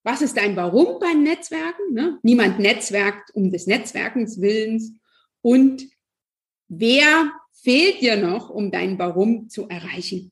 was 0.05 0.21
ist 0.21 0.37
dein 0.37 0.55
Warum 0.57 0.99
beim 1.01 1.23
Netzwerken? 1.23 1.95
Ne? 1.95 2.19
Niemand 2.23 2.59
netzwerkt 2.59 3.35
um 3.35 3.51
des 3.51 3.67
Netzwerkens 3.67 4.41
Willens. 4.41 4.93
Und 5.41 5.87
wer 6.69 7.33
fehlt 7.53 8.03
dir 8.03 8.17
noch, 8.17 8.51
um 8.51 8.71
dein 8.71 8.99
Warum 8.99 9.49
zu 9.49 9.67
erreichen? 9.69 10.31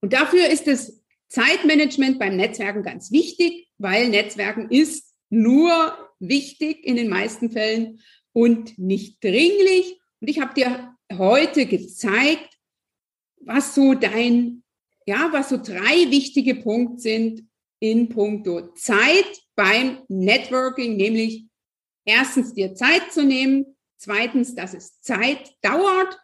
Und 0.00 0.12
dafür 0.12 0.48
ist 0.48 0.66
das 0.66 1.00
Zeitmanagement 1.28 2.18
beim 2.18 2.36
Netzwerken 2.36 2.82
ganz 2.82 3.12
wichtig, 3.12 3.68
weil 3.78 4.08
Netzwerken 4.08 4.68
ist 4.70 5.14
nur 5.30 5.96
wichtig 6.18 6.84
in 6.84 6.96
den 6.96 7.08
meisten 7.08 7.50
Fällen 7.50 8.00
und 8.32 8.76
nicht 8.78 9.22
dringlich. 9.22 10.00
Und 10.20 10.28
ich 10.28 10.40
habe 10.40 10.54
dir 10.54 10.94
heute 11.12 11.66
gezeigt, 11.66 12.58
was 13.40 13.74
so 13.74 13.94
dein, 13.94 14.61
ja, 15.06 15.28
was 15.32 15.50
so 15.50 15.56
drei 15.56 16.10
wichtige 16.10 16.56
Punkte 16.56 17.00
sind, 17.00 17.42
in 17.80 18.08
puncto 18.08 18.72
Zeit 18.74 19.42
beim 19.56 20.02
Networking, 20.08 20.96
nämlich 20.96 21.46
erstens 22.04 22.54
dir 22.54 22.74
Zeit 22.74 23.12
zu 23.12 23.24
nehmen, 23.24 23.76
zweitens, 23.96 24.54
dass 24.54 24.72
es 24.72 25.00
Zeit 25.00 25.52
dauert, 25.62 26.18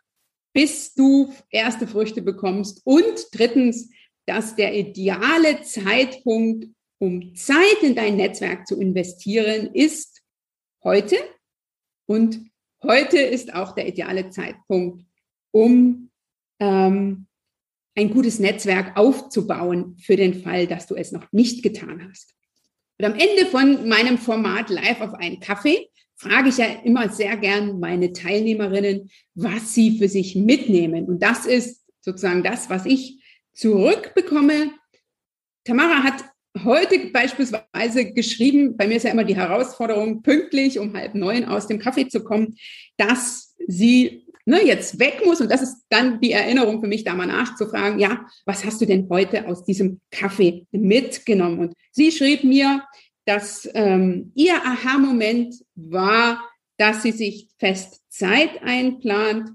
bis 0.53 0.95
du 0.95 1.33
erste 1.51 1.87
Früchte 1.87 2.23
bekommst 2.23 2.81
und 2.85 3.27
drittens, 3.33 3.91
dass 4.27 4.57
der 4.57 4.77
ideale 4.77 5.63
Zeitpunkt, 5.63 6.67
um 6.99 7.35
Zeit 7.35 7.83
in 7.83 7.95
dein 7.95 8.17
Netzwerk 8.17 8.67
zu 8.67 8.81
investieren, 8.81 9.75
ist 9.75 10.21
heute. 10.85 11.17
Und 12.07 12.41
heute 12.83 13.19
ist 13.19 13.55
auch 13.55 13.75
der 13.75 13.89
ideale 13.89 14.31
Zeitpunkt, 14.31 15.05
um 15.53 16.11
ähm, 16.61 17.28
ein 17.95 18.11
gutes 18.11 18.39
Netzwerk 18.39 18.97
aufzubauen 18.97 19.97
für 19.99 20.17
den 20.17 20.43
Fall, 20.43 20.67
dass 20.67 20.87
du 20.87 20.95
es 20.95 21.13
noch 21.13 21.27
nicht 21.33 21.63
getan 21.63 22.09
hast. 22.09 22.35
Und 22.99 23.05
am 23.05 23.15
Ende 23.15 23.47
von 23.51 23.89
meinem 23.89 24.19
Format 24.19 24.71
Live 24.71 25.01
auf 25.01 25.15
einen 25.15 25.41
Kaffee 25.41 25.89
frage 26.17 26.49
ich 26.49 26.59
ja 26.59 26.67
immer 26.85 27.09
sehr 27.09 27.37
gern 27.37 27.79
meine 27.79 28.13
Teilnehmerinnen, 28.13 29.11
was 29.35 29.75
sie 29.75 29.99
für 29.99 30.09
sich 30.09 30.35
mitnehmen. 30.35 31.07
Und 31.07 31.23
das 31.23 31.47
ist 31.47 31.85
sozusagen 32.01 32.43
das, 32.43 32.69
was 32.69 32.87
ich 32.87 33.23
zurückbekomme. 33.53 34.73
Tamara 35.65 36.03
hat 36.03 36.25
heute 36.65 37.11
beispielsweise 37.13 38.13
geschrieben, 38.13 38.77
bei 38.77 38.89
mir 38.89 38.97
ist 38.97 39.05
ja 39.05 39.13
immer 39.13 39.25
die 39.25 39.37
Herausforderung, 39.37 40.23
pünktlich 40.23 40.79
um 40.79 40.97
halb 40.97 41.15
neun 41.15 41.45
aus 41.45 41.69
dem 41.69 41.79
Kaffee 41.79 42.09
zu 42.09 42.25
kommen, 42.25 42.57
dass 42.97 43.55
sie 43.69 44.27
ne, 44.49 44.65
jetzt 44.65 44.99
weg 44.99 45.23
muss. 45.25 45.41
Und 45.41 45.51
das 45.51 45.61
ist 45.61 45.85
dann 45.91 46.21
die 46.21 46.33
Erinnerung 46.33 46.81
für 46.81 46.89
mich, 46.89 47.05
da 47.05 47.15
mal 47.15 47.27
nachzufragen, 47.27 47.99
ja, 47.99 48.27
was 48.47 48.65
hast 48.65 48.81
du 48.81 48.87
denn 48.87 49.07
heute 49.11 49.47
aus 49.47 49.65
diesem 49.65 50.01
Kaffee 50.11 50.67
mitgenommen? 50.71 51.59
Und 51.59 51.75
sie 51.93 52.11
schrieb 52.11 52.45
mir, 52.45 52.83
dass 53.27 53.69
ähm, 53.75 54.33
ihr 54.35 54.55
Aha-Moment 54.55 55.55
war, 55.75 56.43
dass 56.79 57.03
sie 57.03 57.13
sich 57.13 57.49
fest 57.59 58.01
Zeit 58.09 58.63
einplant. 58.63 59.51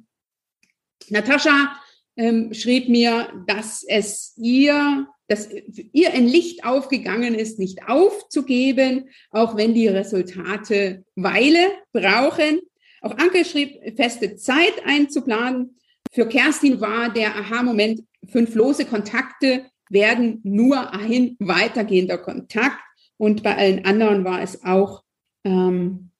Natascha 1.10 1.76
ähm, 2.16 2.54
schrieb 2.54 2.88
mir, 2.88 3.30
dass 3.48 3.84
es 3.88 4.34
ihr, 4.38 5.08
dass 5.28 5.50
ihr 5.92 6.14
ein 6.14 6.28
Licht 6.28 6.66
aufgegangen 6.66 7.34
ist, 7.34 7.58
nicht 7.58 7.88
aufzugeben, 7.88 9.10
auch 9.32 9.58
wenn 9.58 9.74
die 9.74 9.88
Resultate 9.88 11.04
Weile 11.16 11.72
brauchen. 11.94 12.60
Auch 13.04 13.18
Anke 13.18 13.44
schrieb, 13.44 13.98
feste 13.98 14.38
Zeit 14.38 14.74
einzuplanen. 14.86 15.76
Für 16.12 16.26
Kerstin 16.26 16.80
war 16.80 17.12
der 17.12 17.36
Aha-Moment, 17.36 18.02
fünf 18.30 18.56
lose 18.56 18.86
Kontakte 18.86 19.66
werden 19.90 20.40
nur 20.44 20.94
ein 20.94 21.36
weitergehender 21.40 22.18
Kontakt. 22.18 22.80
Und 23.18 23.44
bei 23.44 23.58
allen 23.58 23.84
anderen 23.84 24.24
war 24.24 24.42
es 24.42 24.64
auch 24.64 25.04
ähm, 25.44 26.12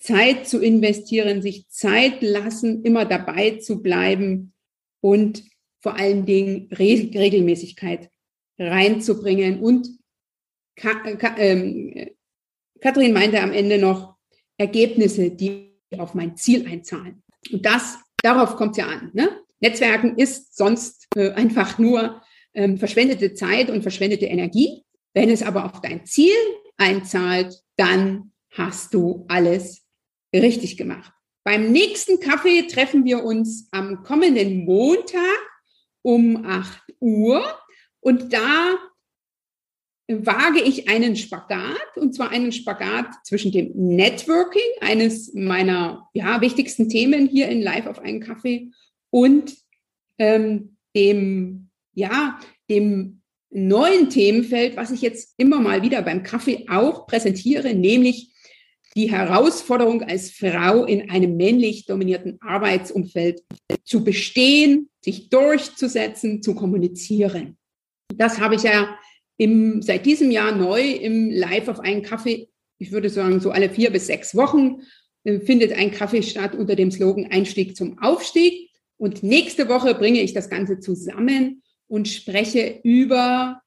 Zeit 0.00 0.48
zu 0.48 0.60
investieren, 0.60 1.42
sich 1.42 1.68
Zeit 1.68 2.22
lassen, 2.22 2.82
immer 2.82 3.04
dabei 3.04 3.58
zu 3.58 3.80
bleiben 3.80 4.52
und 5.00 5.44
vor 5.80 5.96
allen 5.96 6.26
Dingen 6.26 6.68
Re 6.72 7.10
Regelmäßigkeit 7.14 8.10
reinzubringen. 8.58 9.60
Und 9.60 9.88
Ka 10.74 10.94
Ka 11.14 11.36
ähm, 11.38 12.10
Kathrin 12.80 13.12
meinte 13.12 13.40
am 13.40 13.52
Ende 13.52 13.78
noch 13.78 14.16
Ergebnisse, 14.58 15.30
die 15.30 15.71
auf 16.00 16.14
mein 16.14 16.36
Ziel 16.36 16.66
einzahlen. 16.66 17.22
Und 17.52 17.64
das, 17.64 17.98
darauf 18.22 18.56
kommt 18.56 18.76
ja 18.76 18.86
an. 18.86 19.10
Ne? 19.12 19.28
Netzwerken 19.60 20.16
ist 20.16 20.56
sonst 20.56 21.06
äh, 21.16 21.30
einfach 21.32 21.78
nur 21.78 22.22
ähm, 22.54 22.78
verschwendete 22.78 23.34
Zeit 23.34 23.70
und 23.70 23.82
verschwendete 23.82 24.26
Energie. 24.26 24.82
Wenn 25.14 25.30
es 25.30 25.42
aber 25.42 25.64
auf 25.64 25.80
dein 25.80 26.06
Ziel 26.06 26.34
einzahlt, 26.76 27.62
dann 27.76 28.32
hast 28.50 28.94
du 28.94 29.24
alles 29.28 29.82
richtig 30.34 30.76
gemacht. 30.76 31.12
Beim 31.44 31.72
nächsten 31.72 32.20
Kaffee 32.20 32.62
treffen 32.68 33.04
wir 33.04 33.24
uns 33.24 33.68
am 33.72 34.02
kommenden 34.04 34.64
Montag 34.64 35.20
um 36.02 36.44
8 36.44 36.94
Uhr. 37.00 37.44
Und 38.00 38.32
da 38.32 38.78
wage 40.08 40.60
ich 40.60 40.88
einen 40.88 41.16
Spagat, 41.16 41.96
und 41.96 42.14
zwar 42.14 42.30
einen 42.30 42.52
Spagat 42.52 43.06
zwischen 43.24 43.52
dem 43.52 43.72
Networking, 43.74 44.62
eines 44.80 45.32
meiner 45.34 46.08
ja, 46.12 46.40
wichtigsten 46.40 46.88
Themen 46.88 47.28
hier 47.28 47.48
in 47.48 47.62
Live 47.62 47.86
auf 47.86 47.98
einen 47.98 48.20
Kaffee, 48.20 48.70
und 49.10 49.54
ähm, 50.18 50.76
dem, 50.96 51.68
ja, 51.94 52.38
dem 52.68 53.22
neuen 53.50 54.08
Themenfeld, 54.08 54.76
was 54.76 54.90
ich 54.90 55.02
jetzt 55.02 55.34
immer 55.36 55.60
mal 55.60 55.82
wieder 55.82 56.02
beim 56.02 56.22
Kaffee 56.22 56.66
auch 56.68 57.06
präsentiere, 57.06 57.74
nämlich 57.74 58.32
die 58.96 59.10
Herausforderung 59.10 60.02
als 60.02 60.30
Frau 60.30 60.84
in 60.84 61.10
einem 61.10 61.36
männlich 61.36 61.86
dominierten 61.86 62.38
Arbeitsumfeld 62.40 63.42
zu 63.84 64.04
bestehen, 64.04 64.90
sich 65.02 65.30
durchzusetzen, 65.30 66.42
zu 66.42 66.54
kommunizieren. 66.54 67.56
Das 68.14 68.38
habe 68.38 68.54
ich 68.54 68.62
ja 68.62 68.98
im, 69.42 69.82
seit 69.82 70.06
diesem 70.06 70.30
Jahr 70.30 70.54
neu 70.54 70.80
im 70.80 71.28
Live 71.28 71.66
auf 71.66 71.80
einen 71.80 72.02
Kaffee, 72.02 72.48
ich 72.78 72.92
würde 72.92 73.10
sagen, 73.10 73.40
so 73.40 73.50
alle 73.50 73.70
vier 73.70 73.90
bis 73.90 74.06
sechs 74.06 74.36
Wochen 74.36 74.82
äh, 75.24 75.40
findet 75.40 75.72
ein 75.72 75.90
Kaffee 75.90 76.22
statt 76.22 76.54
unter 76.54 76.76
dem 76.76 76.92
Slogan 76.92 77.26
Einstieg 77.32 77.76
zum 77.76 77.98
Aufstieg. 77.98 78.70
Und 78.98 79.24
nächste 79.24 79.68
Woche 79.68 79.96
bringe 79.96 80.20
ich 80.20 80.32
das 80.32 80.48
Ganze 80.48 80.78
zusammen 80.78 81.64
und 81.88 82.06
spreche 82.06 82.78
über 82.84 83.60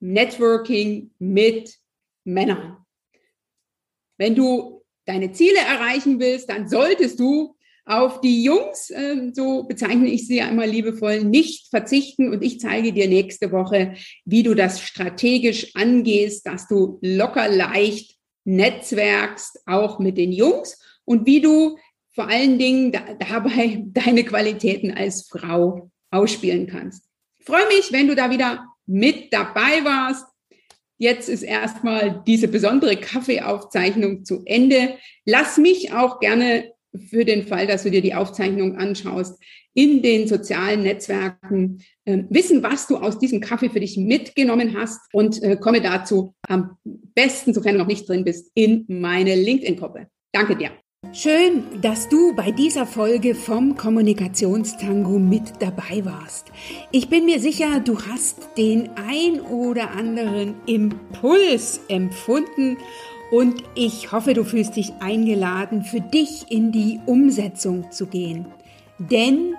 Networking 0.00 1.12
mit 1.20 1.76
Männern. 2.24 2.78
Wenn 4.16 4.34
du 4.34 4.84
deine 5.04 5.30
Ziele 5.30 5.58
erreichen 5.58 6.18
willst, 6.18 6.50
dann 6.50 6.68
solltest 6.68 7.20
du 7.20 7.54
auf 7.88 8.20
die 8.20 8.42
Jungs, 8.42 8.90
äh, 8.90 9.30
so 9.32 9.62
bezeichne 9.62 10.08
ich 10.08 10.26
sie 10.26 10.38
immer 10.38 10.66
liebevoll, 10.66 11.24
nicht 11.24 11.68
verzichten. 11.70 12.30
Und 12.32 12.42
ich 12.42 12.60
zeige 12.60 12.92
dir 12.92 13.08
nächste 13.08 13.50
Woche, 13.50 13.94
wie 14.26 14.42
du 14.42 14.54
das 14.54 14.82
strategisch 14.82 15.74
angehst, 15.74 16.46
dass 16.46 16.68
du 16.68 16.98
locker 17.00 17.48
leicht 17.48 18.16
netzwerkst, 18.44 19.62
auch 19.66 19.98
mit 19.98 20.18
den 20.18 20.32
Jungs 20.32 20.78
und 21.04 21.26
wie 21.26 21.40
du 21.40 21.78
vor 22.14 22.28
allen 22.28 22.58
Dingen 22.58 22.92
da, 22.92 23.00
dabei 23.18 23.82
deine 23.86 24.24
Qualitäten 24.24 24.90
als 24.90 25.26
Frau 25.28 25.90
ausspielen 26.10 26.66
kannst. 26.66 27.04
Ich 27.38 27.46
freue 27.46 27.66
mich, 27.68 27.90
wenn 27.92 28.08
du 28.08 28.14
da 28.14 28.30
wieder 28.30 28.66
mit 28.86 29.32
dabei 29.32 29.84
warst. 29.84 30.26
Jetzt 30.98 31.28
ist 31.28 31.42
erstmal 31.42 32.22
diese 32.26 32.48
besondere 32.48 32.96
Kaffeeaufzeichnung 32.96 34.24
zu 34.24 34.42
Ende. 34.44 34.98
Lass 35.24 35.56
mich 35.56 35.92
auch 35.92 36.18
gerne 36.18 36.72
für 36.96 37.24
den 37.24 37.46
Fall, 37.46 37.66
dass 37.66 37.82
du 37.82 37.90
dir 37.90 38.02
die 38.02 38.14
Aufzeichnung 38.14 38.76
anschaust, 38.76 39.42
in 39.74 40.02
den 40.02 40.26
sozialen 40.26 40.82
Netzwerken 40.82 41.82
äh, 42.04 42.24
wissen, 42.30 42.62
was 42.62 42.86
du 42.86 42.96
aus 42.96 43.18
diesem 43.18 43.40
Kaffee 43.40 43.70
für 43.70 43.80
dich 43.80 43.96
mitgenommen 43.96 44.76
hast 44.76 45.00
und 45.12 45.42
äh, 45.42 45.56
komme 45.56 45.80
dazu 45.80 46.34
am 46.48 46.76
besten, 47.14 47.54
sofern 47.54 47.74
du 47.74 47.78
noch 47.78 47.86
nicht 47.86 48.08
drin 48.08 48.24
bist, 48.24 48.50
in 48.54 48.84
meine 48.88 49.36
LinkedIn-Gruppe. 49.36 50.08
Danke 50.32 50.56
dir. 50.56 50.70
Schön, 51.12 51.80
dass 51.80 52.08
du 52.08 52.34
bei 52.34 52.50
dieser 52.50 52.84
Folge 52.84 53.36
vom 53.36 53.76
Kommunikationstango 53.76 55.20
mit 55.20 55.44
dabei 55.60 56.04
warst. 56.04 56.48
Ich 56.90 57.08
bin 57.08 57.24
mir 57.24 57.38
sicher, 57.38 57.78
du 57.78 58.00
hast 58.00 58.48
den 58.58 58.90
ein 58.96 59.40
oder 59.40 59.92
anderen 59.92 60.56
Impuls 60.66 61.80
empfunden 61.88 62.78
und 63.30 63.62
ich 63.74 64.12
hoffe, 64.12 64.34
du 64.34 64.44
fühlst 64.44 64.76
dich 64.76 64.92
eingeladen, 65.00 65.82
für 65.82 66.00
dich 66.00 66.50
in 66.50 66.72
die 66.72 67.00
Umsetzung 67.06 67.90
zu 67.90 68.06
gehen. 68.06 68.46
Denn 68.98 69.54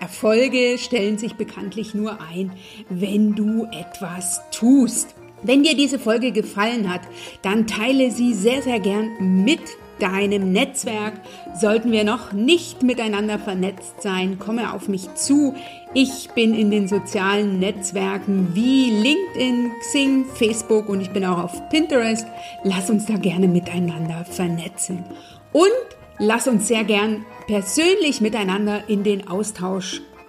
Erfolge 0.00 0.78
stellen 0.78 1.18
sich 1.18 1.34
bekanntlich 1.34 1.94
nur 1.94 2.18
ein, 2.20 2.52
wenn 2.88 3.34
du 3.34 3.64
etwas 3.66 4.40
tust. 4.50 5.14
Wenn 5.42 5.62
dir 5.62 5.76
diese 5.76 5.98
Folge 5.98 6.32
gefallen 6.32 6.92
hat, 6.92 7.02
dann 7.42 7.66
teile 7.66 8.10
sie 8.10 8.34
sehr, 8.34 8.62
sehr 8.62 8.80
gern 8.80 9.44
mit 9.44 9.60
deinem 9.98 10.52
Netzwerk. 10.52 11.14
Sollten 11.58 11.92
wir 11.92 12.04
noch 12.04 12.32
nicht 12.32 12.82
miteinander 12.82 13.38
vernetzt 13.38 14.02
sein, 14.02 14.38
komme 14.38 14.72
auf 14.72 14.88
mich 14.88 15.14
zu. 15.14 15.54
Ich 15.94 16.28
bin 16.34 16.54
in 16.54 16.70
den 16.70 16.86
sozialen 16.86 17.58
Netzwerken 17.58 18.54
wie 18.54 18.90
LinkedIn, 18.90 19.72
Xing, 19.80 20.26
Facebook 20.26 20.88
und 20.88 21.00
ich 21.00 21.10
bin 21.10 21.24
auch 21.24 21.42
auf 21.42 21.68
Pinterest. 21.70 22.26
Lass 22.62 22.90
uns 22.90 23.06
da 23.06 23.16
gerne 23.16 23.48
miteinander 23.48 24.26
vernetzen. 24.26 25.02
Und 25.52 25.66
lass 26.18 26.46
uns 26.46 26.68
sehr 26.68 26.84
gern 26.84 27.24
persönlich 27.46 28.20
miteinander 28.20 28.82
in 28.88 29.02
den 29.02 29.28
Austausch 29.28 30.02